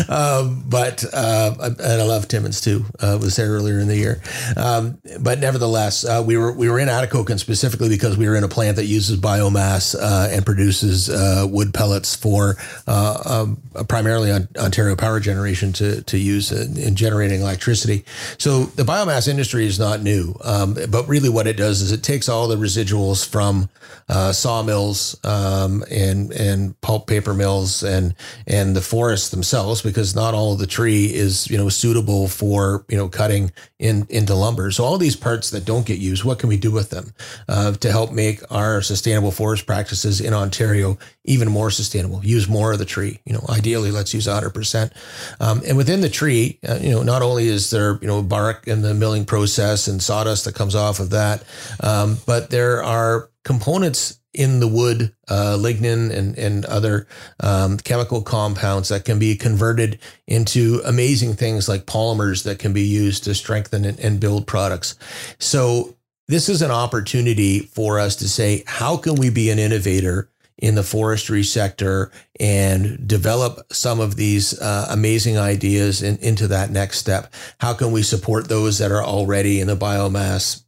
Um, 0.09 0.65
but 0.67 1.05
uh, 1.13 1.55
and 1.61 2.01
I 2.01 2.03
love 2.03 2.27
Timmins 2.27 2.59
too. 2.59 2.83
Uh, 2.99 3.19
was 3.21 3.37
there 3.37 3.47
earlier 3.51 3.79
in 3.79 3.87
the 3.87 3.95
year, 3.95 4.21
um, 4.57 4.97
but 5.17 5.39
nevertheless, 5.39 6.03
uh, 6.03 6.21
we 6.27 6.35
were 6.35 6.51
we 6.51 6.67
were 6.67 6.79
in 6.79 6.89
Atikokan 6.89 7.39
specifically 7.39 7.87
because 7.87 8.17
we 8.17 8.27
were 8.27 8.35
in 8.35 8.43
a 8.43 8.49
plant 8.49 8.75
that 8.75 8.85
uses 8.85 9.17
biomass 9.17 9.95
uh, 9.95 10.27
and 10.29 10.45
produces 10.45 11.09
uh, 11.09 11.47
wood 11.49 11.73
pellets 11.73 12.17
for 12.17 12.57
um, 12.85 13.61
primarily 13.87 14.29
on 14.29 14.49
Ontario 14.57 14.97
power 14.97 15.21
generation 15.21 15.71
to 15.71 16.01
to 16.01 16.17
use 16.17 16.51
in, 16.51 16.77
in 16.77 16.95
generating 16.95 17.39
electricity. 17.39 18.03
So 18.37 18.65
the 18.65 18.83
biomass 18.83 19.29
industry 19.29 19.68
is 19.69 19.79
not 19.79 20.01
new, 20.01 20.35
um, 20.43 20.75
but 20.89 21.07
really 21.07 21.29
what 21.29 21.47
it 21.47 21.55
does 21.55 21.81
is 21.81 21.91
it 21.91 22.03
takes 22.03 22.27
all 22.27 22.47
the 22.47 22.57
residuals 22.57 23.27
from 23.27 23.69
uh, 24.09 24.31
sawmills 24.33 25.23
um, 25.23 25.83
and 25.89 26.31
and 26.31 26.79
pulp 26.81 27.07
paper 27.07 27.33
mills 27.33 27.83
and 27.83 28.15
and 28.47 28.75
the 28.75 28.81
forests 28.81 29.29
themselves, 29.29 29.81
because 29.81 30.15
not 30.15 30.33
all 30.33 30.53
of 30.53 30.59
the 30.59 30.67
tree 30.67 31.05
is 31.05 31.49
you 31.49 31.57
know 31.57 31.69
suitable 31.69 32.27
for 32.27 32.83
you 32.89 32.97
know 32.97 33.07
cutting 33.07 33.51
in 33.77 34.05
into 34.09 34.33
lumber. 34.35 34.71
So 34.71 34.83
all 34.83 34.97
these 34.97 35.15
parts 35.15 35.51
that 35.51 35.63
don't 35.65 35.85
get 35.85 35.99
used, 35.99 36.23
what 36.23 36.39
can 36.39 36.49
we 36.49 36.57
do 36.57 36.71
with 36.71 36.89
them 36.89 37.13
uh, 37.47 37.73
to 37.73 37.91
help 37.91 38.11
make 38.11 38.41
our 38.51 38.81
sustainable 38.81 39.31
forest 39.31 39.65
practices 39.65 40.19
in 40.19 40.33
Ontario 40.33 40.97
even 41.23 41.49
more 41.49 41.69
sustainable? 41.69 42.25
Use 42.25 42.49
more 42.49 42.73
of 42.73 42.79
the 42.79 42.85
tree. 42.85 43.19
You 43.25 43.33
know, 43.33 43.45
ideally, 43.49 43.91
let's 43.91 44.13
use 44.13 44.27
100 44.27 44.47
um, 44.47 44.53
percent. 44.53 44.93
And 45.39 45.77
within 45.77 46.01
the 46.01 46.09
tree, 46.09 46.57
uh, 46.67 46.79
you 46.81 46.89
know, 46.89 47.03
not 47.03 47.21
only 47.21 47.47
is 47.47 47.69
there 47.69 47.99
you 48.01 48.07
know 48.07 48.21
bark 48.21 48.67
in 48.67 48.81
the 48.81 48.93
milling 48.93 49.25
process 49.25 49.58
and 49.87 50.01
sawdust 50.01 50.45
that 50.45 50.55
comes 50.55 50.75
off 50.75 50.99
of 50.99 51.09
that. 51.09 51.43
Um, 51.81 52.17
but 52.25 52.49
there 52.49 52.83
are 52.83 53.29
components 53.43 54.19
in 54.33 54.59
the 54.59 54.67
wood, 54.67 55.13
uh, 55.27 55.57
lignin 55.59 56.11
and, 56.11 56.37
and 56.37 56.65
other 56.65 57.07
um, 57.39 57.77
chemical 57.77 58.21
compounds 58.21 58.89
that 58.89 59.03
can 59.03 59.17
be 59.17 59.35
converted 59.35 59.99
into 60.27 60.81
amazing 60.85 61.33
things 61.33 61.67
like 61.67 61.85
polymers 61.85 62.43
that 62.43 62.59
can 62.59 62.71
be 62.71 62.83
used 62.83 63.23
to 63.23 63.33
strengthen 63.33 63.85
and, 63.85 63.99
and 63.99 64.19
build 64.19 64.45
products. 64.45 64.95
So 65.39 65.95
this 66.27 66.47
is 66.47 66.61
an 66.61 66.71
opportunity 66.71 67.59
for 67.59 67.99
us 67.99 68.15
to 68.17 68.29
say, 68.29 68.63
how 68.67 68.97
can 68.97 69.15
we 69.15 69.31
be 69.31 69.49
an 69.49 69.57
innovator 69.57 70.29
in 70.59 70.75
the 70.75 70.83
forestry 70.83 71.43
sector 71.43 72.11
and 72.39 73.07
develop 73.07 73.65
some 73.71 73.99
of 73.99 74.15
these 74.15 74.59
uh, 74.59 74.87
amazing 74.89 75.37
ideas 75.37 76.03
in, 76.03 76.17
into 76.17 76.47
that 76.47 76.69
next 76.69 76.99
step? 76.99 77.33
How 77.59 77.73
can 77.73 77.91
we 77.91 78.03
support 78.03 78.49
those 78.49 78.77
that 78.77 78.91
are 78.91 79.03
already 79.03 79.59
in 79.59 79.67
the 79.67 79.75
biomass 79.75 80.63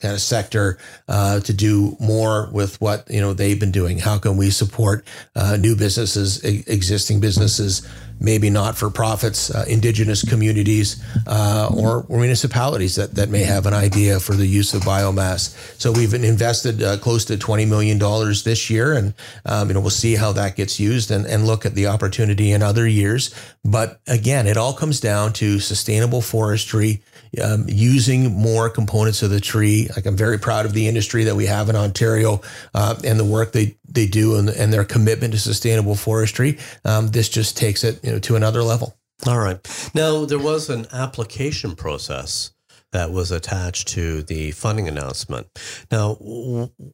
kind 0.00 0.14
of 0.14 0.20
sector 0.20 0.78
uh, 1.08 1.40
to 1.40 1.52
do 1.52 1.96
more 1.98 2.50
with 2.52 2.80
what 2.80 3.10
you 3.10 3.20
know 3.20 3.32
they've 3.32 3.58
been 3.58 3.72
doing? 3.72 3.98
How 3.98 4.18
can 4.18 4.36
we 4.36 4.50
support 4.50 5.04
uh, 5.34 5.56
new 5.56 5.76
businesses, 5.76 6.44
existing 6.44 7.20
businesses? 7.20 7.86
Maybe 8.20 8.50
not 8.50 8.76
for 8.76 8.90
profits, 8.90 9.50
uh, 9.50 9.64
indigenous 9.68 10.28
communities, 10.28 11.02
uh, 11.26 11.70
or, 11.74 12.04
or, 12.08 12.18
municipalities 12.18 12.96
that, 12.96 13.14
that 13.14 13.28
may 13.28 13.44
have 13.44 13.66
an 13.66 13.74
idea 13.74 14.18
for 14.18 14.34
the 14.34 14.46
use 14.46 14.74
of 14.74 14.82
biomass. 14.82 15.54
So 15.80 15.92
we've 15.92 16.12
invested 16.12 16.82
uh, 16.82 16.98
close 16.98 17.24
to 17.26 17.36
$20 17.36 17.68
million 17.68 17.98
this 18.44 18.68
year, 18.70 18.92
and 18.92 19.14
um, 19.46 19.68
you 19.68 19.74
know, 19.74 19.80
we'll 19.80 19.90
see 19.90 20.16
how 20.16 20.32
that 20.32 20.56
gets 20.56 20.80
used 20.80 21.10
and, 21.10 21.26
and 21.26 21.46
look 21.46 21.64
at 21.64 21.74
the 21.74 21.86
opportunity 21.86 22.52
in 22.52 22.62
other 22.62 22.86
years. 22.86 23.34
But 23.64 24.00
again, 24.06 24.46
it 24.46 24.56
all 24.56 24.72
comes 24.72 25.00
down 25.00 25.32
to 25.34 25.60
sustainable 25.60 26.22
forestry, 26.22 27.02
um, 27.42 27.64
using 27.68 28.32
more 28.32 28.70
components 28.70 29.22
of 29.22 29.30
the 29.30 29.40
tree. 29.40 29.88
Like 29.94 30.06
I'm 30.06 30.16
very 30.16 30.38
proud 30.38 30.66
of 30.66 30.72
the 30.72 30.88
industry 30.88 31.24
that 31.24 31.36
we 31.36 31.46
have 31.46 31.68
in 31.68 31.76
Ontario 31.76 32.40
uh, 32.74 32.96
and 33.04 33.18
the 33.18 33.24
work 33.24 33.52
they, 33.52 33.76
they 33.88 34.06
do 34.06 34.36
and, 34.36 34.48
and 34.48 34.72
their 34.72 34.84
commitment 34.84 35.32
to 35.32 35.38
sustainable 35.38 35.94
forestry. 35.94 36.58
Um, 36.84 37.08
this 37.08 37.28
just 37.28 37.56
takes 37.56 37.84
it 37.84 38.02
you 38.04 38.12
know, 38.12 38.18
to 38.20 38.36
another 38.36 38.62
level. 38.62 38.96
All 39.26 39.38
right. 39.38 39.58
Now, 39.94 40.24
there 40.24 40.38
was 40.38 40.70
an 40.70 40.86
application 40.92 41.74
process 41.74 42.52
that 42.92 43.10
was 43.10 43.30
attached 43.30 43.88
to 43.88 44.22
the 44.22 44.50
funding 44.52 44.88
announcement. 44.88 45.46
Now, 45.90 46.16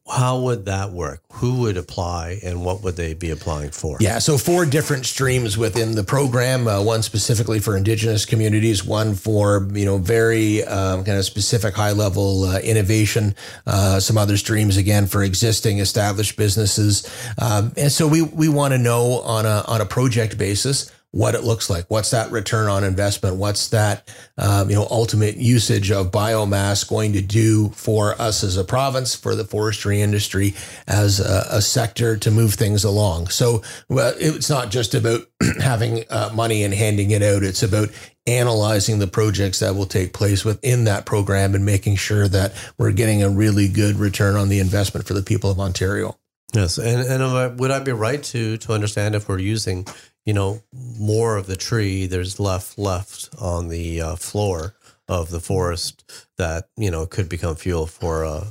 how 0.09 0.39
would 0.41 0.65
that 0.65 0.91
work? 0.91 1.21
Who 1.33 1.61
would 1.61 1.77
apply 1.77 2.39
and 2.43 2.65
what 2.65 2.83
would 2.83 2.95
they 2.95 3.13
be 3.13 3.31
applying 3.31 3.71
for? 3.71 3.97
Yeah, 4.01 4.19
so 4.19 4.37
four 4.37 4.65
different 4.65 5.05
streams 5.05 5.57
within 5.57 5.95
the 5.95 6.03
program. 6.03 6.67
Uh, 6.67 6.81
one 6.81 7.01
specifically 7.01 7.59
for 7.59 7.77
Indigenous 7.77 8.25
communities, 8.25 8.83
one 8.83 9.15
for 9.15 9.67
you 9.73 9.85
know 9.85 9.97
very 9.97 10.63
um, 10.63 11.03
kind 11.03 11.17
of 11.17 11.25
specific 11.25 11.75
high 11.75 11.93
level 11.93 12.43
uh, 12.43 12.59
innovation. 12.59 13.35
Uh, 13.65 13.99
some 13.99 14.17
other 14.17 14.37
streams 14.37 14.77
again 14.77 15.07
for 15.07 15.23
existing 15.23 15.79
established 15.79 16.35
businesses. 16.35 17.09
Um, 17.39 17.71
and 17.77 17.91
so 17.91 18.07
we 18.07 18.21
we 18.21 18.49
want 18.49 18.73
to 18.73 18.77
know 18.77 19.21
on 19.21 19.45
a 19.45 19.63
on 19.67 19.81
a 19.81 19.85
project 19.85 20.37
basis 20.37 20.91
what 21.15 21.33
it 21.33 21.45
looks 21.45 21.69
like. 21.69 21.85
What's 21.87 22.09
that 22.09 22.29
return 22.29 22.67
on 22.67 22.83
investment? 22.83 23.37
What's 23.37 23.69
that, 23.69 24.13
um, 24.37 24.69
you 24.69 24.75
know, 24.75 24.85
ultimate 24.91 25.37
usage 25.37 25.89
of 25.89 26.11
biomass 26.11 26.85
going 26.85 27.13
to 27.13 27.21
do 27.21 27.69
for 27.69 28.19
us 28.19 28.43
as 28.43 28.57
a 28.57 28.65
province, 28.65 29.15
for 29.15 29.33
the 29.33 29.45
forestry 29.45 30.01
industry 30.01 30.55
as 30.87 31.21
a, 31.21 31.45
a 31.51 31.61
sector 31.61 32.17
to 32.17 32.31
move 32.31 32.55
things 32.55 32.83
along? 32.83 33.29
So 33.29 33.61
well, 33.87 34.13
it's 34.17 34.49
not 34.49 34.71
just 34.71 34.93
about 34.93 35.21
having 35.61 36.03
uh, 36.09 36.31
money 36.35 36.65
and 36.65 36.73
handing 36.73 37.11
it 37.11 37.23
out. 37.23 37.43
It's 37.43 37.63
about 37.63 37.91
analyzing 38.27 38.99
the 38.99 39.07
projects 39.07 39.59
that 39.59 39.73
will 39.73 39.85
take 39.85 40.11
place 40.11 40.43
within 40.43 40.83
that 40.83 41.05
program 41.05 41.55
and 41.55 41.65
making 41.65 41.95
sure 41.95 42.27
that 42.27 42.51
we're 42.77 42.91
getting 42.91 43.23
a 43.23 43.29
really 43.29 43.69
good 43.69 43.95
return 43.95 44.35
on 44.35 44.49
the 44.49 44.59
investment 44.59 45.07
for 45.07 45.13
the 45.13 45.23
people 45.23 45.49
of 45.49 45.61
Ontario. 45.61 46.17
Yes, 46.53 46.77
and 46.77 47.01
and 47.07 47.57
would 47.57 47.71
I 47.71 47.79
be 47.79 47.93
right 47.93 48.21
to 48.21 48.57
to 48.57 48.73
understand 48.73 49.15
if 49.15 49.29
we're 49.29 49.39
using 49.39 49.87
you 50.25 50.33
know, 50.33 50.61
more 50.73 51.37
of 51.37 51.47
the 51.47 51.55
tree 51.55 52.07
there's 52.07 52.39
left 52.39 52.77
left 52.77 53.29
on 53.39 53.69
the 53.69 54.01
uh, 54.01 54.15
floor 54.15 54.75
of 55.07 55.29
the 55.29 55.39
forest 55.39 56.27
that 56.37 56.67
you 56.75 56.89
know 56.89 57.05
could 57.05 57.29
become 57.29 57.55
fuel 57.55 57.85
for 57.85 58.23
a, 58.23 58.47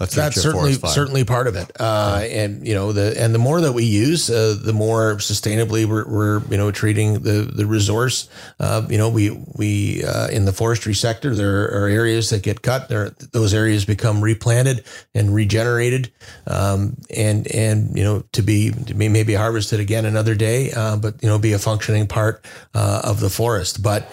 that's 0.00 0.42
certainly 0.42 0.72
certainly 0.72 1.22
part 1.22 1.46
of 1.46 1.54
it. 1.54 1.70
Uh, 1.78 2.18
yeah. 2.20 2.42
And 2.42 2.66
you 2.66 2.74
know 2.74 2.90
the 2.90 3.14
and 3.16 3.32
the 3.32 3.38
more 3.38 3.60
that 3.60 3.74
we 3.74 3.84
use, 3.84 4.28
uh, 4.28 4.58
the 4.60 4.72
more 4.72 5.16
sustainably 5.18 5.86
we're, 5.86 6.04
we're, 6.08 6.42
you 6.50 6.56
know 6.56 6.72
treating 6.72 7.20
the 7.20 7.42
the 7.42 7.64
resource. 7.64 8.28
Uh, 8.58 8.84
you 8.90 8.98
know 8.98 9.08
we 9.08 9.30
we 9.54 10.02
uh, 10.02 10.26
in 10.30 10.46
the 10.46 10.52
forestry 10.52 10.94
sector 10.94 11.32
there 11.36 11.66
are 11.66 11.86
areas 11.86 12.30
that 12.30 12.42
get 12.42 12.60
cut. 12.60 12.88
There 12.88 13.10
those 13.10 13.54
areas 13.54 13.84
become 13.84 14.20
replanted 14.20 14.84
and 15.14 15.32
regenerated, 15.32 16.10
um, 16.48 16.96
and 17.16 17.46
and 17.52 17.96
you 17.96 18.02
know 18.02 18.24
to 18.32 18.42
be 18.42 18.72
to 18.72 18.94
be 18.94 19.08
maybe 19.08 19.34
harvested 19.34 19.78
again 19.78 20.06
another 20.06 20.34
day, 20.34 20.72
uh, 20.72 20.96
but 20.96 21.22
you 21.22 21.28
know 21.28 21.38
be 21.38 21.52
a 21.52 21.58
functioning 21.60 22.08
part 22.08 22.44
uh, 22.74 23.02
of 23.04 23.20
the 23.20 23.30
forest. 23.30 23.80
But 23.80 24.10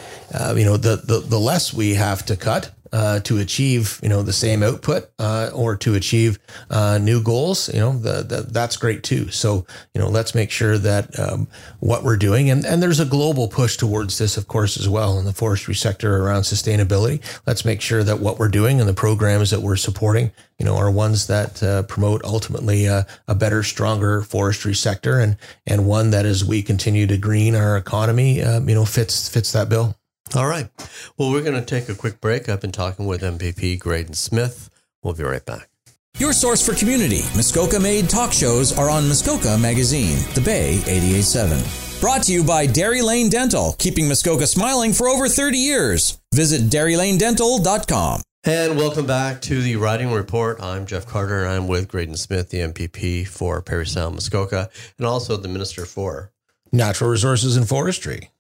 you 0.55 0.63
know 0.63 0.77
the, 0.77 0.97
the 0.97 1.21
the 1.21 1.39
less 1.39 1.73
we 1.73 1.95
have 1.95 2.23
to 2.27 2.37
cut 2.37 2.71
uh, 2.93 3.19
to 3.21 3.37
achieve 3.37 3.99
you 4.03 4.09
know 4.09 4.21
the 4.21 4.33
same 4.33 4.63
output 4.63 5.09
uh, 5.19 5.49
or 5.53 5.75
to 5.75 5.95
achieve 5.95 6.39
uh, 6.69 6.97
new 6.97 7.21
goals 7.21 7.73
you 7.73 7.79
know 7.79 7.97
the, 7.97 8.23
the, 8.23 8.41
that's 8.49 8.77
great 8.77 9.03
too. 9.03 9.29
So 9.29 9.65
you 9.93 10.01
know 10.01 10.09
let's 10.09 10.35
make 10.35 10.51
sure 10.51 10.77
that 10.77 11.17
um, 11.19 11.47
what 11.79 12.03
we're 12.03 12.17
doing 12.17 12.49
and, 12.49 12.65
and 12.65 12.81
there's 12.81 12.99
a 12.99 13.05
global 13.05 13.47
push 13.47 13.77
towards 13.77 14.17
this 14.17 14.37
of 14.37 14.47
course 14.47 14.77
as 14.77 14.89
well 14.89 15.17
in 15.17 15.25
the 15.25 15.33
forestry 15.33 15.75
sector 15.75 16.17
around 16.17 16.41
sustainability. 16.41 17.21
Let's 17.45 17.65
make 17.65 17.81
sure 17.81 18.03
that 18.03 18.19
what 18.19 18.39
we're 18.39 18.49
doing 18.49 18.79
and 18.79 18.89
the 18.89 18.93
programs 18.93 19.51
that 19.51 19.61
we're 19.61 19.77
supporting 19.77 20.31
you 20.59 20.65
know 20.65 20.77
are 20.77 20.91
ones 20.91 21.27
that 21.27 21.63
uh, 21.63 21.83
promote 21.83 22.23
ultimately 22.23 22.85
a, 22.85 23.07
a 23.27 23.35
better 23.35 23.63
stronger 23.63 24.21
forestry 24.21 24.75
sector 24.75 25.19
and 25.19 25.37
and 25.65 25.87
one 25.87 26.11
that 26.11 26.25
as 26.25 26.45
we 26.45 26.61
continue 26.61 27.07
to 27.07 27.17
green 27.17 27.55
our 27.55 27.77
economy 27.77 28.41
um, 28.43 28.67
you 28.69 28.75
know 28.75 28.85
fits 28.85 29.27
fits 29.27 29.51
that 29.53 29.69
bill 29.69 29.95
all 30.35 30.47
right. 30.47 30.69
Well, 31.17 31.31
we're 31.31 31.43
going 31.43 31.59
to 31.59 31.65
take 31.65 31.89
a 31.89 31.95
quick 31.95 32.21
break. 32.21 32.49
I've 32.49 32.61
been 32.61 32.71
talking 32.71 33.05
with 33.05 33.21
MPP 33.21 33.79
Graydon 33.79 34.13
Smith. 34.13 34.69
We'll 35.03 35.13
be 35.13 35.23
right 35.23 35.45
back. 35.45 35.69
Your 36.17 36.33
source 36.33 36.63
for 36.63 36.73
community, 36.75 37.21
Muskoka 37.35 37.79
made 37.79 38.09
talk 38.09 38.33
shows 38.33 38.77
are 38.77 38.89
on 38.89 39.07
Muskoka 39.07 39.57
Magazine, 39.57 40.17
The 40.33 40.41
Bay 40.41 40.73
887. 40.85 41.59
Brought 42.01 42.23
to 42.23 42.33
you 42.33 42.43
by 42.43 42.65
Dairy 42.65 43.01
Lane 43.01 43.29
Dental, 43.29 43.75
keeping 43.79 44.07
Muskoka 44.07 44.45
smiling 44.45 44.91
for 44.91 45.07
over 45.07 45.27
30 45.27 45.57
years. 45.57 46.19
Visit 46.33 46.63
DairyLaneDental.com. 46.69 48.21
And 48.43 48.75
welcome 48.75 49.05
back 49.05 49.41
to 49.43 49.61
the 49.61 49.75
Riding 49.75 50.11
Report. 50.11 50.61
I'm 50.61 50.87
Jeff 50.87 51.05
Carter, 51.05 51.43
and 51.43 51.49
I'm 51.49 51.67
with 51.67 51.87
Graydon 51.87 52.17
Smith, 52.17 52.49
the 52.49 52.59
MPP 52.59 53.27
for 53.27 53.61
Parry 53.61 53.85
Sound, 53.85 54.15
Muskoka, 54.15 54.69
and 54.97 55.05
also 55.05 55.37
the 55.37 55.47
Minister 55.47 55.85
for 55.85 56.31
Natural 56.71 57.09
Resources 57.09 57.55
and 57.55 57.67
Forestry. 57.69 58.31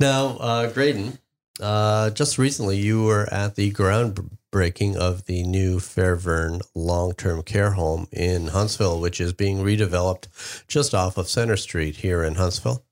Now, 0.00 0.36
uh, 0.38 0.70
Graydon, 0.70 1.18
uh, 1.60 2.10
just 2.10 2.38
recently 2.38 2.76
you 2.78 3.04
were 3.04 3.32
at 3.32 3.54
the 3.54 3.70
groundbreaking 3.72 4.96
of 4.96 5.26
the 5.26 5.42
new 5.42 5.80
Fairvern 5.80 6.60
long 6.74 7.12
term 7.12 7.42
care 7.42 7.72
home 7.72 8.06
in 8.12 8.48
Huntsville, 8.48 9.00
which 9.00 9.20
is 9.20 9.32
being 9.32 9.58
redeveloped 9.58 10.66
just 10.68 10.94
off 10.94 11.18
of 11.18 11.28
Center 11.28 11.56
Street 11.56 11.96
here 11.96 12.24
in 12.24 12.36
Huntsville. 12.36 12.84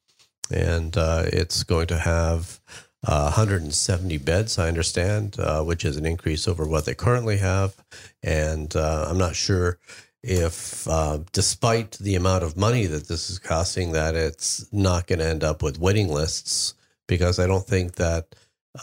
And 0.50 0.96
uh, 0.96 1.24
it's 1.26 1.62
going 1.62 1.88
to 1.88 1.98
have 1.98 2.60
uh, 3.06 3.30
170 3.30 4.18
beds, 4.18 4.58
I 4.58 4.68
understand, 4.68 5.38
uh, 5.38 5.62
which 5.62 5.84
is 5.84 5.96
an 5.96 6.06
increase 6.06 6.48
over 6.48 6.66
what 6.66 6.84
they 6.84 6.94
currently 6.94 7.38
have. 7.38 7.76
And 8.22 8.74
uh, 8.74 9.06
I'm 9.08 9.18
not 9.18 9.36
sure 9.36 9.78
if, 10.22 10.86
uh, 10.88 11.18
despite 11.32 11.92
the 11.92 12.14
amount 12.14 12.44
of 12.44 12.56
money 12.56 12.86
that 12.86 13.08
this 13.08 13.30
is 13.30 13.38
costing, 13.38 13.92
that 13.92 14.14
it's 14.14 14.70
not 14.72 15.06
going 15.06 15.20
to 15.20 15.26
end 15.26 15.44
up 15.44 15.62
with 15.62 15.78
waiting 15.78 16.08
lists 16.08 16.74
because 17.06 17.38
I 17.38 17.46
don't 17.46 17.66
think 17.66 17.96
that 17.96 18.34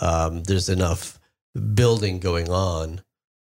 um, 0.01 0.43
there's 0.43 0.69
enough 0.69 1.19
building 1.73 2.19
going 2.19 2.49
on 2.49 3.01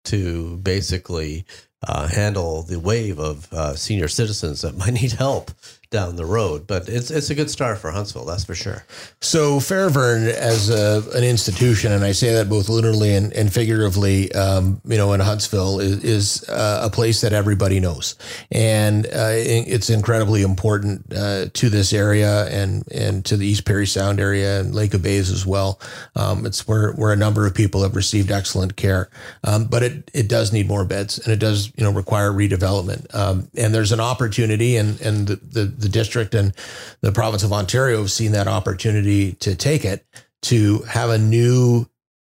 to 0.07 0.59
basically 0.59 1.45
uh, 1.87 2.09
handle 2.09 2.63
the 2.63 2.79
wave 2.79 3.19
of 3.19 3.53
uh, 3.53 3.75
senior 3.75 4.09
citizens 4.09 4.63
that 4.63 4.77
might 4.79 4.95
need 4.95 5.13
help 5.13 5.51
down 5.95 6.17
the 6.17 6.27
road. 6.27 6.67
But 6.67 6.89
it's 6.89 7.11
it's 7.11 7.31
a 7.31 7.35
good 7.35 7.49
start 7.49 7.79
for 7.79 7.91
Huntsville, 7.91 8.27
that's 8.27 8.45
for 8.45 8.55
sure. 8.55 8.85
So 9.21 9.61
Fairvern, 9.61 10.25
as 10.27 10.69
a, 10.69 11.03
an 11.17 11.25
institution, 11.25 11.93
and 11.93 12.05
I 12.05 12.13
say 12.13 12.35
that 12.35 12.49
both 12.49 12.69
literally 12.69 13.15
and, 13.15 13.33
and 13.33 13.51
figuratively, 13.51 14.31
um, 14.33 14.83
you 14.85 14.99
know, 14.99 15.13
in 15.13 15.21
Huntsville 15.21 15.81
is, 15.81 16.05
is 16.05 16.49
uh, 16.49 16.81
a 16.83 16.91
place 16.91 17.21
that 17.21 17.33
everybody 17.33 17.81
knows, 17.81 18.17
and 18.51 19.07
uh, 19.07 19.33
it's 19.33 19.89
incredibly 19.89 20.43
important 20.43 21.07
uh, 21.17 21.47
to 21.55 21.71
this 21.71 21.93
area 21.93 22.47
and 22.49 22.85
and 22.93 23.25
to 23.25 23.37
the 23.37 23.47
East 23.47 23.65
Parry 23.65 23.87
Sound 23.87 24.21
area 24.21 24.61
and 24.61 24.75
Lake 24.75 24.95
of 24.95 25.03
Bays 25.03 25.31
as 25.31 25.47
well. 25.47 25.81
Um, 26.17 26.45
it's 26.45 26.67
where 26.67 26.93
where 26.93 27.13
a 27.13 27.17
number 27.17 27.47
of 27.47 27.55
people 27.55 27.83
have 27.85 27.95
received 27.95 28.33
excellent 28.33 28.77
care, 28.77 29.09
um, 29.45 29.67
but 29.67 29.85
it 29.85 30.11
it 30.13 30.29
does 30.29 30.53
need 30.53 30.67
more 30.67 30.85
beds 30.85 31.19
and 31.19 31.33
it 31.33 31.39
does 31.39 31.73
you 31.77 31.85
know 31.85 31.93
require 31.93 32.33
redevelopment. 32.33 33.15
Um, 33.15 33.49
and 33.57 33.73
there's 33.73 33.93
an 33.93 34.01
opportunity, 34.01 34.77
and 34.77 35.01
and 35.01 35.29
the, 35.29 35.37
the 35.37 35.84
the 35.85 35.89
district 35.89 36.35
and 36.35 36.53
the 37.01 37.13
province 37.13 37.45
of 37.45 37.53
Ontario 37.53 38.01
have 38.01 38.11
seen 38.11 38.33
that 38.33 38.49
opportunity 38.49 39.33
to 39.35 39.55
take 39.55 39.85
it 39.85 40.05
to 40.43 40.79
have 40.81 41.11
a 41.11 41.19
new 41.19 41.87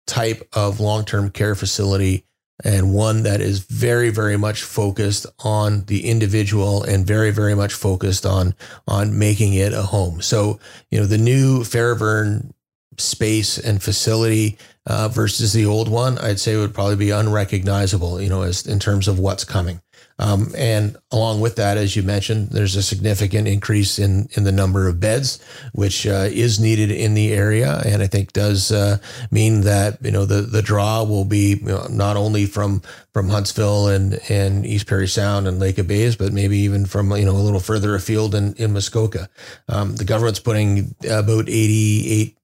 type 0.06 0.46
of 0.52 0.80
long 0.80 1.04
term 1.04 1.30
care 1.30 1.54
facility 1.54 2.26
and 2.62 2.94
one 2.94 3.22
that 3.22 3.40
is 3.40 3.60
very 3.60 4.10
very 4.10 4.36
much 4.36 4.62
focused 4.62 5.26
on 5.40 5.84
the 5.86 6.06
individual 6.06 6.82
and 6.84 7.06
very 7.06 7.30
very 7.30 7.54
much 7.54 7.72
focused 7.72 8.26
on 8.26 8.54
on 8.86 9.18
making 9.18 9.54
it 9.54 9.72
a 9.72 9.82
home. 9.82 10.20
So 10.20 10.60
you 10.90 11.00
know 11.00 11.06
the 11.06 11.18
new 11.18 11.64
fairvern 11.64 12.52
space 12.98 13.58
and 13.58 13.82
facility 13.82 14.58
uh, 14.86 15.08
versus 15.08 15.52
the 15.52 15.64
old 15.64 15.88
one 15.88 16.18
i'd 16.18 16.38
say 16.38 16.56
would 16.56 16.74
probably 16.74 16.96
be 16.96 17.10
unrecognizable 17.10 18.20
you 18.20 18.28
know 18.28 18.42
as 18.42 18.66
in 18.66 18.78
terms 18.78 19.08
of 19.08 19.18
what's 19.18 19.44
coming 19.44 19.80
um, 20.18 20.52
and 20.56 20.96
along 21.10 21.40
with 21.40 21.56
that, 21.56 21.76
as 21.76 21.96
you 21.96 22.02
mentioned, 22.02 22.50
there's 22.50 22.76
a 22.76 22.82
significant 22.82 23.48
increase 23.48 23.98
in 23.98 24.28
in 24.36 24.44
the 24.44 24.52
number 24.52 24.86
of 24.88 25.00
beds, 25.00 25.42
which 25.72 26.06
uh, 26.06 26.28
is 26.30 26.60
needed 26.60 26.90
in 26.90 27.14
the 27.14 27.32
area, 27.32 27.82
and 27.84 28.00
I 28.00 28.06
think 28.06 28.32
does 28.32 28.70
uh, 28.70 28.98
mean 29.30 29.62
that 29.62 29.98
you 30.02 30.12
know 30.12 30.24
the 30.24 30.42
the 30.42 30.62
draw 30.62 31.02
will 31.02 31.24
be 31.24 31.56
you 31.56 31.66
know, 31.66 31.86
not 31.90 32.16
only 32.16 32.46
from 32.46 32.82
from 33.12 33.28
Huntsville 33.28 33.88
and 33.88 34.20
and 34.28 34.64
East 34.64 34.86
Parry 34.86 35.08
Sound 35.08 35.48
and 35.48 35.58
Lake 35.58 35.78
of 35.78 35.88
Bays, 35.88 36.14
but 36.14 36.32
maybe 36.32 36.58
even 36.58 36.86
from 36.86 37.10
you 37.16 37.24
know 37.24 37.32
a 37.32 37.38
little 37.44 37.60
further 37.60 37.96
afield 37.96 38.36
in 38.36 38.54
in 38.54 38.72
Muskoka. 38.72 39.28
Um, 39.68 39.96
the 39.96 40.04
government's 40.04 40.40
putting 40.40 40.94
about 41.10 41.48
eighty 41.48 42.08
eight 42.08 42.38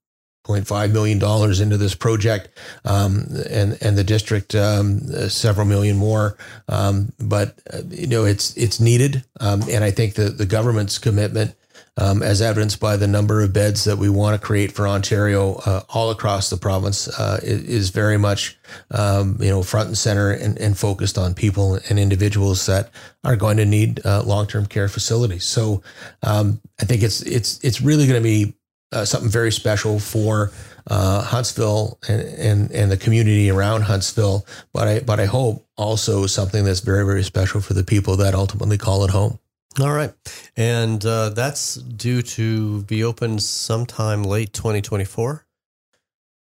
$1.5 0.44 0.92
million 0.92 1.62
into 1.62 1.76
this 1.76 1.94
project, 1.94 2.48
um, 2.84 3.26
and 3.48 3.76
and 3.80 3.96
the 3.96 4.04
district 4.04 4.54
um, 4.54 5.00
several 5.28 5.66
million 5.66 5.96
more. 5.96 6.36
Um, 6.68 7.12
but 7.18 7.60
uh, 7.72 7.82
you 7.88 8.06
know 8.06 8.24
it's 8.24 8.56
it's 8.56 8.80
needed, 8.80 9.24
um, 9.40 9.62
and 9.70 9.84
I 9.84 9.90
think 9.90 10.14
that 10.14 10.38
the 10.38 10.46
government's 10.46 10.98
commitment, 10.98 11.54
um, 11.98 12.22
as 12.22 12.40
evidenced 12.40 12.80
by 12.80 12.96
the 12.96 13.06
number 13.06 13.42
of 13.42 13.52
beds 13.52 13.84
that 13.84 13.98
we 13.98 14.08
want 14.08 14.40
to 14.40 14.44
create 14.44 14.72
for 14.72 14.88
Ontario 14.88 15.56
uh, 15.66 15.82
all 15.90 16.10
across 16.10 16.48
the 16.48 16.56
province, 16.56 17.06
uh, 17.08 17.38
is 17.42 17.90
very 17.90 18.16
much 18.16 18.58
um, 18.92 19.36
you 19.40 19.50
know 19.50 19.62
front 19.62 19.88
and 19.88 19.98
center 19.98 20.30
and, 20.30 20.58
and, 20.58 20.78
focused 20.78 21.18
on 21.18 21.34
people 21.34 21.78
and 21.90 21.98
individuals 21.98 22.64
that 22.64 22.90
are 23.24 23.36
going 23.36 23.58
to 23.58 23.66
need 23.66 24.00
uh, 24.06 24.22
long 24.22 24.46
term 24.46 24.64
care 24.64 24.88
facilities. 24.88 25.44
So 25.44 25.82
I 26.22 26.84
think 26.86 27.02
it's 27.02 27.20
it's 27.20 27.62
it's 27.62 27.82
really 27.82 28.06
going 28.06 28.20
to 28.20 28.24
be 28.26 28.54
uh, 28.92 29.04
something 29.04 29.30
very 29.30 29.52
special 29.52 29.98
for 29.98 30.52
uh, 30.88 31.22
Huntsville 31.22 31.98
and, 32.08 32.20
and, 32.20 32.72
and 32.72 32.90
the 32.90 32.96
community 32.96 33.50
around 33.50 33.82
Huntsville. 33.82 34.46
But 34.72 34.88
I 34.88 35.00
but 35.00 35.20
I 35.20 35.26
hope 35.26 35.66
also 35.76 36.26
something 36.26 36.64
that's 36.64 36.80
very 36.80 37.04
very 37.04 37.22
special 37.22 37.60
for 37.60 37.74
the 37.74 37.84
people 37.84 38.16
that 38.16 38.34
ultimately 38.34 38.78
call 38.78 39.04
it 39.04 39.10
home. 39.10 39.38
All 39.80 39.92
right, 39.92 40.12
and 40.56 41.04
uh, 41.04 41.28
that's 41.30 41.76
due 41.76 42.22
to 42.22 42.82
be 42.82 43.04
open 43.04 43.38
sometime 43.38 44.24
late 44.24 44.52
2024. 44.52 45.46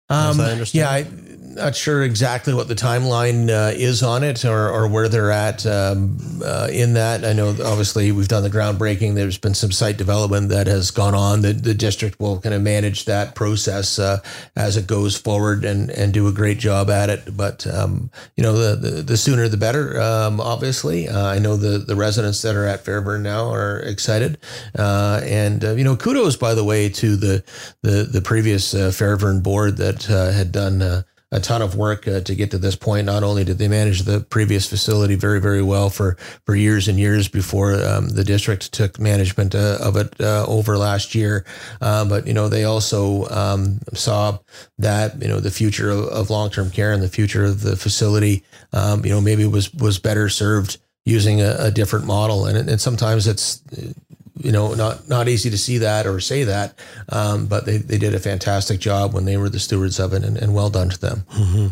Um, 0.09 0.41
I 0.41 0.65
yeah, 0.73 0.89
I, 0.89 1.07
not 1.57 1.75
sure 1.75 2.03
exactly 2.03 2.55
what 2.55 2.69
the 2.69 2.75
timeline 2.75 3.49
uh, 3.49 3.73
is 3.75 4.03
on 4.03 4.23
it 4.23 4.45
or, 4.45 4.71
or 4.71 4.87
where 4.87 5.09
they're 5.09 5.33
at 5.33 5.67
um, 5.67 6.19
uh, 6.45 6.69
in 6.71 6.95
that. 6.95 7.25
I 7.25 7.33
know 7.33 7.49
obviously 7.49 8.13
we've 8.13 8.29
done 8.29 8.43
the 8.43 8.51
groundbreaking. 8.51 9.15
There's 9.15 9.39
been 9.39 9.55
some 9.55 9.73
site 9.73 9.97
development 9.97 10.51
that 10.51 10.67
has 10.67 10.91
gone 10.91 11.15
on. 11.15 11.41
The, 11.41 11.55
the 11.55 11.75
district 11.75 12.21
will 12.21 12.41
kind 12.41 12.55
of 12.55 12.63
manage 12.63 13.07
that 13.07 13.35
process 13.35 13.99
uh, 13.99 14.19
as 14.55 14.77
it 14.77 14.87
goes 14.87 15.17
forward 15.17 15.65
and, 15.65 15.91
and 15.91 16.13
do 16.13 16.29
a 16.29 16.33
great 16.33 16.59
job 16.59 16.91
at 16.91 17.09
it. 17.09 17.37
But, 17.37 17.67
um, 17.67 18.11
you 18.37 18.43
know, 18.43 18.53
the, 18.53 18.77
the, 18.77 19.03
the, 19.03 19.17
sooner 19.17 19.49
the 19.49 19.57
better, 19.57 20.01
um, 20.01 20.41
obviously. 20.41 21.09
Uh, 21.09 21.27
I 21.27 21.39
know 21.39 21.57
the, 21.57 21.79
the 21.79 21.97
residents 21.97 22.43
that 22.43 22.55
are 22.55 22.67
at 22.67 22.85
Fairvern 22.85 23.23
now 23.23 23.51
are 23.51 23.81
excited. 23.81 24.39
Uh, 24.79 25.21
and, 25.25 25.65
uh, 25.65 25.73
you 25.73 25.85
know, 25.85 25.97
kudos, 25.97 26.37
by 26.37 26.55
the 26.55 26.65
way, 26.65 26.91
to 26.91 27.17
the, 27.17 27.43
the, 27.83 28.03
the 28.05 28.21
previous 28.21 28.73
Fairvern 28.97 29.41
board 29.41 29.79
that 29.79 29.96
had 30.05 30.53
done 30.53 31.05
a 31.33 31.41
ton 31.41 31.61
of 31.61 31.75
work 31.75 32.07
uh, 32.07 32.21
to 32.21 32.35
get 32.35 32.53
to 32.53 32.59
this 32.59 32.77
point. 32.77 33.07
Not 33.07 33.23
only 33.25 33.45
did 33.45 33.59
they 33.59 33.69
manage 33.69 34.03
the 34.03 34.21
previous 34.21 34.69
facility 34.69 35.17
very, 35.17 35.41
very 35.41 35.63
well 35.63 35.91
for, 35.91 36.17
for 36.45 36.55
years 36.55 36.87
and 36.87 36.99
years 36.99 37.27
before 37.27 37.75
um, 37.85 38.09
the 38.11 38.23
district 38.23 38.73
took 38.73 39.01
management 39.01 39.55
uh, 39.55 39.79
of 39.81 39.97
it 39.97 40.15
uh, 40.21 40.47
over 40.47 40.79
last 40.79 41.15
year, 41.15 41.45
uh, 41.81 42.05
but 42.05 42.27
you 42.27 42.33
know 42.33 42.49
they 42.49 42.65
also 42.65 43.29
um, 43.29 43.81
saw 43.93 44.39
that 44.79 45.21
you 45.21 45.29
know 45.29 45.41
the 45.41 45.51
future 45.51 45.91
of, 45.91 46.05
of 46.07 46.31
long 46.31 46.49
term 46.49 46.71
care 46.71 46.93
and 46.93 47.03
the 47.03 47.09
future 47.09 47.45
of 47.45 47.63
the 47.63 47.77
facility, 47.77 48.45
um, 48.73 49.05
you 49.05 49.11
know 49.11 49.21
maybe 49.21 49.45
was 49.47 49.73
was 49.75 49.99
better 49.99 50.29
served 50.29 50.79
using 51.05 51.41
a, 51.41 51.57
a 51.59 51.71
different 51.71 52.05
model, 52.05 52.47
and, 52.47 52.69
and 52.69 52.81
sometimes 52.81 53.27
it's 53.27 53.63
you 54.39 54.53
know, 54.53 54.75
not 54.75 55.09
not 55.09 55.29
easy 55.29 55.51
to 55.51 55.59
see 55.59 55.79
that 55.79 56.07
or 56.07 56.21
say 56.21 56.45
that, 56.45 56.79
um, 57.09 57.47
but 57.47 57.65
they, 57.65 57.79
they 57.79 57.99
did 57.99 58.15
a 58.15 58.21
fantastic 58.21 58.81
job 58.81 59.15
when 59.15 59.25
they 59.25 59.37
were 59.37 59.49
the 59.49 59.61
stewards 59.61 59.99
of 59.99 60.13
it, 60.13 60.25
and, 60.25 60.37
and 60.37 60.55
well 60.55 60.71
done 60.71 60.91
to 60.91 60.99
them. 60.99 61.25
Mm-hmm. 61.33 61.67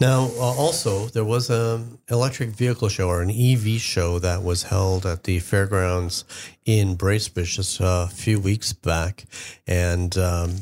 Now, 0.00 0.24
uh, 0.36 0.54
also, 0.58 1.06
there 1.06 1.24
was 1.24 1.48
an 1.48 1.98
electric 2.10 2.50
vehicle 2.50 2.88
show 2.88 3.08
or 3.08 3.22
an 3.22 3.30
EV 3.30 3.80
show 3.80 4.18
that 4.18 4.42
was 4.42 4.64
held 4.64 5.06
at 5.06 5.24
the 5.24 5.38
fairgrounds 5.38 6.24
in 6.64 6.96
Bracebridge 6.96 7.54
just 7.54 7.78
a 7.80 8.08
few 8.08 8.40
weeks 8.40 8.72
back, 8.72 9.24
and 9.66 10.16
um, 10.18 10.56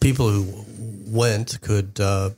people 0.00 0.28
who 0.28 0.64
went 1.06 1.60
could. 1.60 2.00
Uh, 2.00 2.30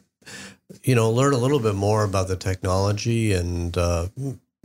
you 0.82 0.94
know, 0.94 1.10
learn 1.10 1.32
a 1.32 1.38
little 1.38 1.60
bit 1.60 1.74
more 1.74 2.04
about 2.04 2.26
the 2.28 2.36
technology 2.36 3.32
and 3.32 3.76
uh, 3.78 4.08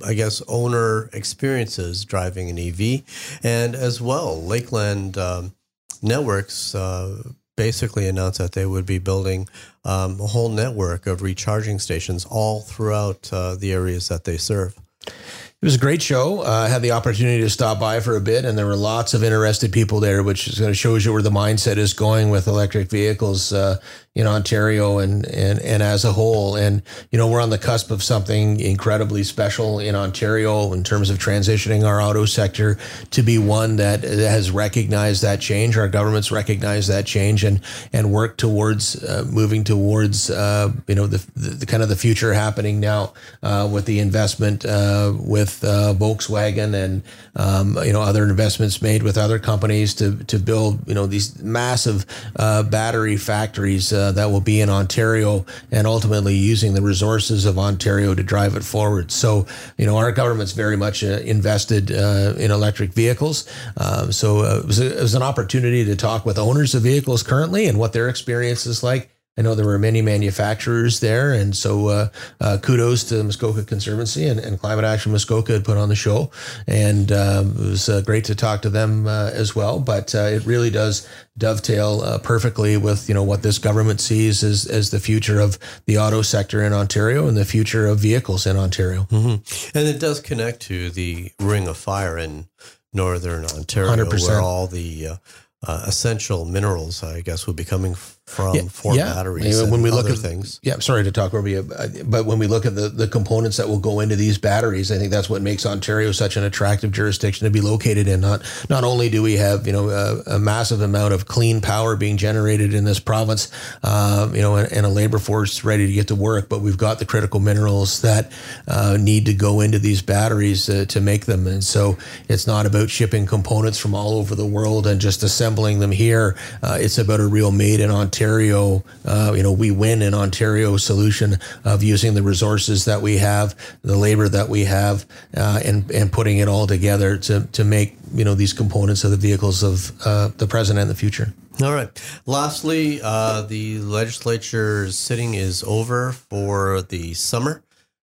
I 0.05 0.13
guess, 0.13 0.41
owner 0.47 1.09
experiences 1.13 2.05
driving 2.05 2.49
an 2.49 2.59
EV. 2.59 3.03
And 3.43 3.75
as 3.75 4.01
well, 4.01 4.41
Lakeland 4.41 5.17
um, 5.17 5.53
Networks 6.01 6.73
uh, 6.75 7.23
basically 7.59 8.07
announced 8.07 8.39
that 8.39 8.53
they 8.53 8.65
would 8.65 8.85
be 8.85 8.99
building 8.99 9.45
um, 9.83 10.17
a 10.21 10.27
whole 10.27 10.47
network 10.47 11.05
of 11.07 11.21
recharging 11.21 11.77
stations 11.77 12.25
all 12.29 12.61
throughout 12.61 13.29
uh, 13.33 13.53
the 13.55 13.73
areas 13.73 14.07
that 14.07 14.23
they 14.23 14.37
serve. 14.37 14.77
it 15.05 15.13
was 15.61 15.75
a 15.75 15.79
great 15.79 16.01
show. 16.01 16.39
Uh, 16.39 16.65
I 16.65 16.69
had 16.69 16.81
the 16.81 16.91
opportunity 16.91 17.41
to 17.41 17.49
stop 17.49 17.77
by 17.77 17.99
for 17.99 18.15
a 18.15 18.21
bit, 18.21 18.45
and 18.45 18.57
there 18.57 18.65
were 18.65 18.77
lots 18.77 19.13
of 19.13 19.25
interested 19.25 19.73
people 19.73 19.99
there, 19.99 20.23
which 20.23 20.47
is 20.47 20.57
going 20.57 20.71
to 20.71 20.75
shows 20.75 21.03
you 21.03 21.11
where 21.11 21.21
the 21.21 21.31
mindset 21.31 21.75
is 21.75 21.91
going 21.91 22.29
with 22.29 22.47
electric 22.47 22.89
vehicles 22.89 23.51
uh, 23.51 23.77
in 24.15 24.27
Ontario 24.27 24.97
and, 24.99 25.25
and 25.27 25.59
and 25.59 25.83
as 25.83 26.03
a 26.03 26.11
whole. 26.11 26.55
And 26.55 26.81
you 27.11 27.17
know, 27.17 27.27
we're 27.27 27.41
on 27.41 27.51
the 27.51 27.57
cusp 27.57 27.91
of 27.91 28.03
something 28.03 28.59
incredibly 28.59 29.23
special 29.23 29.79
in 29.79 29.95
Ontario 29.95 30.73
in 30.73 30.83
terms 30.83 31.09
of 31.09 31.19
transitioning 31.19 31.85
our 31.85 32.01
auto 32.01 32.25
sector 32.25 32.77
to 33.11 33.21
be 33.21 33.37
one 33.37 33.77
that 33.77 34.03
has 34.03 34.51
recognized 34.51 35.21
that 35.21 35.39
change. 35.39 35.77
Our 35.77 35.87
government's 35.87 36.31
recognized 36.31 36.89
that 36.89 37.05
change 37.05 37.43
and 37.43 37.61
and 37.93 38.11
work 38.11 38.37
towards 38.37 39.01
uh, 39.03 39.25
moving 39.29 39.63
towards 39.63 40.29
uh, 40.29 40.71
you 40.87 40.95
know 40.95 41.07
the, 41.07 41.25
the, 41.35 41.49
the, 41.51 41.65
kind 41.65 41.83
of 41.83 41.89
the 41.89 41.95
future 41.95 42.33
happening 42.33 42.79
now 42.79 43.13
uh, 43.43 43.69
with 43.71 43.85
the 43.85 43.99
investment 43.99 44.65
uh, 44.65 45.13
with 45.17 45.63
uh, 45.63 45.93
Volkswagen 45.97 46.73
and 46.73 47.03
um, 47.35 47.77
you 47.83 47.93
know 47.93 48.01
other 48.01 48.23
investments 48.23 48.81
made 48.81 49.03
with 49.03 49.17
other 49.17 49.39
companies 49.39 49.93
to 49.95 50.23
to 50.25 50.39
build 50.39 50.87
you 50.87 50.95
know 50.95 51.05
these 51.05 51.41
massive 51.41 52.05
uh, 52.35 52.63
battery 52.63 53.17
factories 53.17 53.93
Uh, 53.99 54.11
that 54.13 54.31
will 54.31 54.41
be 54.41 54.61
in 54.61 54.69
Ontario 54.69 55.45
and 55.71 55.85
ultimately 55.85 56.35
using 56.35 56.73
the 56.73 56.81
resources 56.81 57.45
of 57.45 57.59
Ontario 57.59 58.15
to 58.15 58.23
drive 58.23 58.55
it 58.55 58.63
forward. 58.63 59.11
So 59.11 59.45
you 59.77 59.85
know 59.85 59.97
our 59.97 60.11
government's 60.11 60.53
very 60.53 60.77
much 60.77 61.03
uh, 61.03 61.19
invested 61.35 61.91
uh, 61.91 62.33
in 62.37 62.51
electric 62.51 62.93
vehicles. 62.93 63.47
Um, 63.77 64.11
so 64.11 64.43
it 64.43 64.65
was, 64.65 64.79
a, 64.79 64.97
it 64.97 65.01
was 65.01 65.15
an 65.15 65.23
opportunity 65.23 65.83
to 65.85 65.95
talk 65.95 66.25
with 66.25 66.37
owners 66.39 66.73
of 66.75 66.83
vehicles 66.83 67.23
currently 67.23 67.67
and 67.67 67.77
what 67.77 67.93
their 67.93 68.09
experience 68.09 68.65
is 68.65 68.83
like 68.83 69.09
I 69.39 69.41
know 69.41 69.55
there 69.55 69.65
were 69.65 69.79
many 69.79 70.01
manufacturers 70.01 70.99
there, 70.99 71.31
and 71.31 71.55
so 71.55 71.87
uh, 71.87 72.09
uh, 72.41 72.57
kudos 72.61 73.05
to 73.05 73.15
the 73.15 73.23
Muskoka 73.23 73.63
Conservancy 73.63 74.27
and, 74.27 74.37
and, 74.37 74.59
Climate 74.59 74.83
Action 74.83 75.13
Muskoka 75.13 75.53
had 75.53 75.63
put 75.63 75.77
on 75.77 75.87
the 75.87 75.95
show, 75.95 76.29
and 76.67 77.09
um, 77.13 77.51
it 77.51 77.69
was 77.69 77.87
uh, 77.87 78.01
great 78.01 78.25
to 78.25 78.35
talk 78.35 78.61
to 78.63 78.69
them 78.69 79.07
uh, 79.07 79.31
as 79.33 79.55
well. 79.55 79.79
But 79.79 80.13
uh, 80.13 80.23
it 80.23 80.45
really 80.45 80.69
does 80.69 81.07
dovetail 81.37 82.01
uh, 82.01 82.17
perfectly 82.17 82.75
with 82.75 83.07
you 83.07 83.15
know 83.15 83.23
what 83.23 83.41
this 83.41 83.59
government 83.59 84.01
sees 84.01 84.43
as 84.43 84.65
as 84.65 84.91
the 84.91 84.99
future 84.99 85.39
of 85.39 85.57
the 85.85 85.97
auto 85.97 86.21
sector 86.21 86.61
in 86.61 86.73
Ontario 86.73 87.25
and 87.29 87.37
the 87.37 87.45
future 87.45 87.87
of 87.87 87.99
vehicles 87.99 88.45
in 88.45 88.57
Ontario. 88.57 89.03
Mm-hmm. 89.03 89.77
And 89.77 89.87
it 89.87 90.01
does 90.01 90.19
connect 90.19 90.59
to 90.63 90.89
the 90.89 91.31
Ring 91.39 91.65
of 91.69 91.77
Fire 91.77 92.17
in 92.17 92.49
northern 92.91 93.45
Ontario, 93.45 93.95
100%. 93.95 94.27
where 94.27 94.41
all 94.41 94.67
the 94.67 95.17
essential 95.63 96.43
minerals, 96.43 97.03
I 97.03 97.21
guess, 97.21 97.47
would 97.47 97.55
be 97.55 97.63
coming 97.63 97.95
from 98.29 98.55
yeah, 98.55 98.61
for 98.69 98.95
yeah. 98.95 99.13
batteries. 99.13 99.63
when 99.63 99.81
we 99.81 99.89
look 99.89 100.09
at 100.09 100.17
things, 100.17 100.59
yeah. 100.61 100.77
Sorry 100.79 101.03
to 101.03 101.11
talk 101.11 101.33
over 101.33 101.47
you, 101.47 101.63
but 102.05 102.25
when 102.25 102.37
we 102.37 102.45
look 102.45 102.65
at 102.65 102.75
the 102.75 102.87
the 102.87 103.07
components 103.07 103.57
that 103.57 103.67
will 103.67 103.79
go 103.79 103.99
into 103.99 104.15
these 104.15 104.37
batteries, 104.37 104.91
I 104.91 104.97
think 104.97 105.11
that's 105.11 105.29
what 105.29 105.41
makes 105.41 105.65
Ontario 105.65 106.11
such 106.11 106.37
an 106.37 106.43
attractive 106.43 106.91
jurisdiction 106.91 107.45
to 107.45 107.51
be 107.51 107.59
located 107.59 108.07
in. 108.07 108.21
Not 108.21 108.41
not 108.69 108.83
only 108.83 109.09
do 109.09 109.23
we 109.23 109.33
have 109.37 109.65
you 109.65 109.73
know 109.73 109.89
a, 109.89 110.35
a 110.35 110.39
massive 110.39 110.81
amount 110.81 111.13
of 111.13 111.25
clean 111.25 111.59
power 111.59 111.95
being 111.95 112.17
generated 112.17 112.75
in 112.75 112.83
this 112.83 112.99
province, 112.99 113.51
uh, 113.83 114.29
you 114.31 114.41
know, 114.41 114.55
and, 114.57 114.71
and, 114.71 114.85
a 114.85 114.89
labor 114.89 115.17
force 115.17 115.63
ready 115.63 115.87
to 115.87 115.93
get 115.93 116.09
to 116.09 116.15
work, 116.15 116.49
but 116.49 116.61
we've 116.61 116.77
got 116.77 116.99
the 116.99 117.05
critical 117.05 117.39
minerals 117.39 118.01
that 118.01 118.31
uh, 118.67 118.95
need 118.99 119.25
to 119.25 119.33
go 119.33 119.61
into 119.61 119.79
these 119.79 120.03
batteries 120.03 120.69
uh, 120.69 120.85
to 120.89 121.01
make 121.01 121.25
them. 121.25 121.47
And 121.47 121.63
so 121.63 121.97
it's 122.27 122.45
not 122.45 122.67
about 122.67 122.89
shipping 122.89 123.25
components 123.25 123.79
from 123.79 123.95
all 123.95 124.13
over 124.13 124.35
the 124.35 124.45
world 124.45 124.85
and 124.85 125.01
just 125.01 125.23
assembling 125.23 125.79
them 125.79 125.91
here. 125.91 126.37
Uh, 126.61 126.77
it's 126.79 126.99
about 126.99 127.19
a 127.19 127.27
real 127.27 127.51
made 127.51 127.79
in 127.79 127.89
Ontario 127.89 128.18
Ontario, 128.19 128.83
uh, 129.05 129.33
you 129.33 129.41
know, 129.41 129.53
we 129.53 129.71
win 129.71 130.01
in 130.01 130.13
Ontario 130.13 130.75
solution 130.75 131.37
of 131.63 131.81
using 131.81 132.15
the 132.15 132.21
resources 132.21 132.83
that 132.83 133.01
we 133.01 133.17
have, 133.17 133.55
the 133.81 133.95
labor 133.95 134.27
that 134.27 134.49
we 134.49 134.65
have, 134.65 135.05
uh, 135.37 135.61
and 135.63 135.89
and 135.89 136.11
putting 136.11 136.39
it 136.39 136.49
all 136.49 136.67
together 136.67 137.17
to 137.17 137.47
to 137.53 137.63
make 137.63 137.95
you 138.13 138.25
know 138.25 138.35
these 138.35 138.51
components 138.51 139.05
of 139.05 139.11
the 139.11 139.17
vehicles 139.17 139.63
of 139.63 139.93
uh, 140.05 140.27
the 140.35 140.47
present 140.47 140.77
and 140.77 140.89
the 140.89 140.95
future. 140.95 141.33
All 141.63 141.73
right. 141.73 141.89
Lastly, 142.25 142.99
uh, 143.01 143.43
the 143.43 143.79
legislature 143.79 144.91
sitting 144.91 145.33
is 145.33 145.63
over 145.63 146.11
for 146.11 146.81
the 146.81 147.13
summer, 147.13 147.63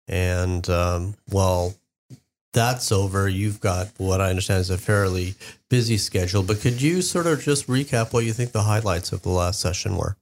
and 0.08 0.68
um, 0.68 1.14
well, 1.30 1.74
that's 2.52 2.90
over, 2.90 3.28
you've 3.28 3.60
got 3.60 3.88
what 3.96 4.20
I 4.20 4.30
understand 4.30 4.60
is 4.60 4.70
a 4.70 4.78
fairly 4.78 5.34
busy 5.68 5.96
schedule. 5.96 6.42
But 6.42 6.60
could 6.60 6.82
you 6.82 7.00
sort 7.00 7.28
of 7.28 7.40
just 7.40 7.68
recap 7.68 8.12
what 8.12 8.24
you 8.24 8.32
think 8.32 8.50
the 8.50 8.64
highlights 8.64 9.12
of 9.12 9.22
the 9.22 9.28
last 9.28 9.60
session 9.60 9.96
were? 9.96 10.16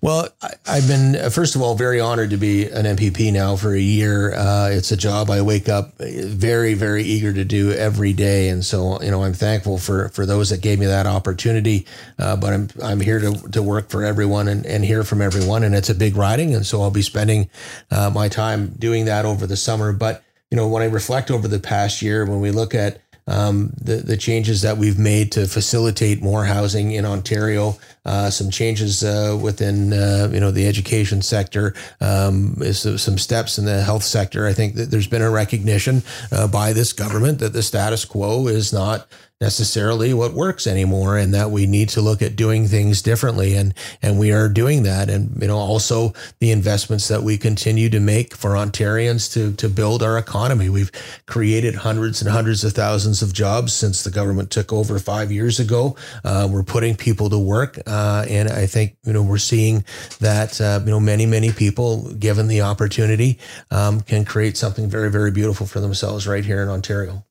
Well, 0.00 0.28
I, 0.66 0.76
have 0.76 0.88
been, 0.88 1.30
first 1.30 1.54
of 1.54 1.60
all, 1.60 1.74
very 1.74 2.00
honored 2.00 2.30
to 2.30 2.38
be 2.38 2.64
an 2.64 2.86
MPP 2.86 3.30
now 3.30 3.56
for 3.56 3.74
a 3.74 3.80
year. 3.80 4.34
Uh, 4.34 4.70
it's 4.70 4.90
a 4.92 4.96
job 4.96 5.28
I 5.28 5.42
wake 5.42 5.68
up 5.68 5.98
very, 5.98 6.72
very 6.72 7.02
eager 7.02 7.32
to 7.32 7.44
do 7.44 7.72
every 7.72 8.14
day. 8.14 8.48
And 8.48 8.64
so, 8.64 9.00
you 9.02 9.10
know, 9.10 9.22
I'm 9.22 9.34
thankful 9.34 9.76
for, 9.76 10.08
for 10.08 10.24
those 10.24 10.48
that 10.50 10.62
gave 10.62 10.78
me 10.78 10.86
that 10.86 11.06
opportunity. 11.06 11.86
Uh, 12.18 12.36
but 12.36 12.54
I'm, 12.54 12.68
I'm 12.82 13.00
here 13.00 13.20
to, 13.20 13.34
to 13.50 13.62
work 13.62 13.90
for 13.90 14.02
everyone 14.02 14.48
and, 14.48 14.64
and 14.64 14.82
hear 14.82 15.04
from 15.04 15.20
everyone. 15.20 15.62
And 15.62 15.74
it's 15.74 15.90
a 15.90 15.94
big 15.94 16.16
riding. 16.16 16.54
And 16.54 16.66
so 16.66 16.80
I'll 16.80 16.90
be 16.90 17.02
spending 17.02 17.50
uh, 17.90 18.10
my 18.10 18.28
time 18.28 18.68
doing 18.78 19.04
that 19.06 19.26
over 19.26 19.46
the 19.46 19.56
summer. 19.56 19.92
But 19.92 20.22
you 20.50 20.56
know, 20.56 20.68
when 20.68 20.82
I 20.82 20.86
reflect 20.86 21.30
over 21.30 21.48
the 21.48 21.58
past 21.58 22.02
year, 22.02 22.24
when 22.24 22.40
we 22.40 22.50
look 22.50 22.74
at 22.74 23.00
um, 23.28 23.72
the 23.80 23.96
the 23.96 24.16
changes 24.16 24.62
that 24.62 24.78
we've 24.78 24.98
made 24.98 25.32
to 25.32 25.46
facilitate 25.46 26.22
more 26.22 26.44
housing 26.44 26.92
in 26.92 27.04
Ontario, 27.04 27.76
uh, 28.04 28.30
some 28.30 28.50
changes 28.50 29.02
uh, 29.02 29.36
within 29.40 29.92
uh, 29.92 30.30
you 30.32 30.38
know 30.38 30.52
the 30.52 30.66
education 30.66 31.22
sector, 31.22 31.74
um, 32.00 32.54
some 32.72 33.18
steps 33.18 33.58
in 33.58 33.64
the 33.64 33.82
health 33.82 34.04
sector. 34.04 34.46
I 34.46 34.52
think 34.52 34.76
that 34.76 34.92
there's 34.92 35.08
been 35.08 35.22
a 35.22 35.30
recognition 35.30 36.02
uh, 36.30 36.46
by 36.46 36.72
this 36.72 36.92
government 36.92 37.40
that 37.40 37.52
the 37.52 37.62
status 37.62 38.04
quo 38.04 38.46
is 38.46 38.72
not 38.72 39.08
necessarily 39.40 40.14
what 40.14 40.32
works 40.32 40.66
anymore 40.66 41.18
and 41.18 41.34
that 41.34 41.50
we 41.50 41.66
need 41.66 41.90
to 41.90 42.00
look 42.00 42.22
at 42.22 42.36
doing 42.36 42.66
things 42.66 43.02
differently. 43.02 43.54
And 43.54 43.74
and 44.00 44.18
we 44.18 44.32
are 44.32 44.48
doing 44.48 44.82
that. 44.84 45.10
And 45.10 45.36
you 45.40 45.48
know 45.48 45.58
also 45.58 46.14
the 46.40 46.50
investments 46.50 47.08
that 47.08 47.22
we 47.22 47.36
continue 47.36 47.90
to 47.90 48.00
make 48.00 48.34
for 48.34 48.52
Ontarians 48.52 49.30
to 49.34 49.52
to 49.52 49.68
build 49.68 50.02
our 50.02 50.16
economy. 50.16 50.70
We've 50.70 50.90
created 51.26 51.74
hundreds 51.74 52.22
and 52.22 52.30
hundreds 52.30 52.64
of 52.64 52.72
thousands 52.72 53.20
of 53.20 53.34
jobs 53.34 53.74
since 53.74 54.04
the 54.04 54.10
government 54.10 54.50
took 54.50 54.72
over 54.72 54.98
5 54.98 55.30
years 55.30 55.60
ago. 55.60 55.96
Uh, 56.24 56.48
we're 56.50 56.62
putting 56.62 56.96
people 56.96 57.28
to 57.28 57.38
work. 57.38 57.78
Uh, 57.86 58.24
and 58.28 58.48
I 58.48 58.66
think 58.66 58.96
you 59.04 59.12
know 59.12 59.22
we're 59.22 59.36
seeing 59.36 59.84
that 60.20 60.58
uh, 60.62 60.80
you 60.82 60.90
know 60.90 61.00
many 61.00 61.26
many 61.26 61.52
people 61.52 62.10
given 62.14 62.48
the 62.48 62.62
opportunity 62.62 63.38
um, 63.70 64.00
can 64.00 64.24
create 64.24 64.56
something 64.56 64.88
very 64.88 65.10
very 65.10 65.30
beautiful 65.30 65.66
for 65.66 65.80
themselves 65.80 66.26
right 66.26 66.44
here 66.44 66.62
in 66.62 66.70
Ontario. 66.70 67.22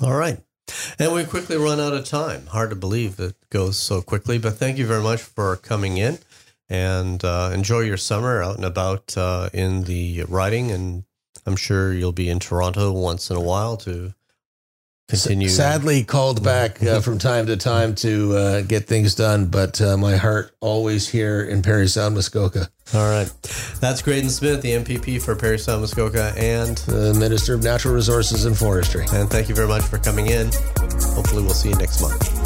All 0.00 0.14
right 0.14 0.40
and 0.98 1.12
we 1.12 1.24
quickly 1.24 1.56
run 1.56 1.80
out 1.80 1.92
of 1.92 2.04
time. 2.04 2.46
Hard 2.46 2.70
to 2.70 2.76
believe 2.76 3.18
it 3.18 3.34
goes 3.50 3.78
so 3.78 4.02
quickly, 4.02 4.38
but 4.38 4.54
thank 4.54 4.78
you 4.78 4.86
very 4.86 5.02
much 5.02 5.22
for 5.22 5.56
coming 5.56 5.96
in 5.96 6.18
and 6.68 7.24
uh, 7.24 7.50
enjoy 7.52 7.80
your 7.80 7.96
summer 7.96 8.42
out 8.42 8.56
and 8.56 8.64
about 8.64 9.16
uh, 9.16 9.50
in 9.52 9.84
the 9.84 10.24
riding. 10.28 10.70
And 10.70 11.04
I'm 11.44 11.56
sure 11.56 11.92
you'll 11.92 12.12
be 12.12 12.28
in 12.28 12.38
Toronto 12.38 12.92
once 12.92 13.30
in 13.30 13.36
a 13.36 13.40
while 13.40 13.76
to 13.78 14.14
continue. 15.08 15.48
Sadly, 15.48 16.04
called 16.04 16.42
back 16.42 16.82
uh, 16.82 17.00
from 17.02 17.18
time 17.18 17.46
to 17.46 17.56
time 17.56 17.94
to 17.96 18.36
uh, 18.36 18.60
get 18.62 18.86
things 18.86 19.14
done, 19.14 19.46
but 19.46 19.80
uh, 19.80 19.96
my 19.96 20.16
heart 20.16 20.54
always 20.60 21.08
here 21.08 21.42
in 21.42 21.62
Parry 21.62 21.88
Sound, 21.88 22.14
Muskoka. 22.14 22.68
All 22.94 23.08
right. 23.08 23.30
That's 23.80 24.02
Graydon 24.02 24.30
Smith, 24.30 24.60
the 24.60 24.72
MPP 24.72 25.22
for 25.22 25.34
Parry 25.34 25.58
Sound, 25.58 25.80
Muskoka, 25.80 26.34
and 26.36 26.76
the 26.78 27.14
Minister 27.14 27.54
of 27.54 27.62
Natural 27.62 27.94
Resources 27.94 28.44
and 28.44 28.56
Forestry. 28.56 29.06
And 29.12 29.30
thank 29.30 29.48
you 29.48 29.54
very 29.54 29.68
much 29.68 29.82
for 29.82 29.98
coming 29.98 30.26
in. 30.26 30.50
Hopefully, 31.14 31.42
we'll 31.42 31.54
see 31.54 31.70
you 31.70 31.76
next 31.76 32.00
month. 32.02 32.41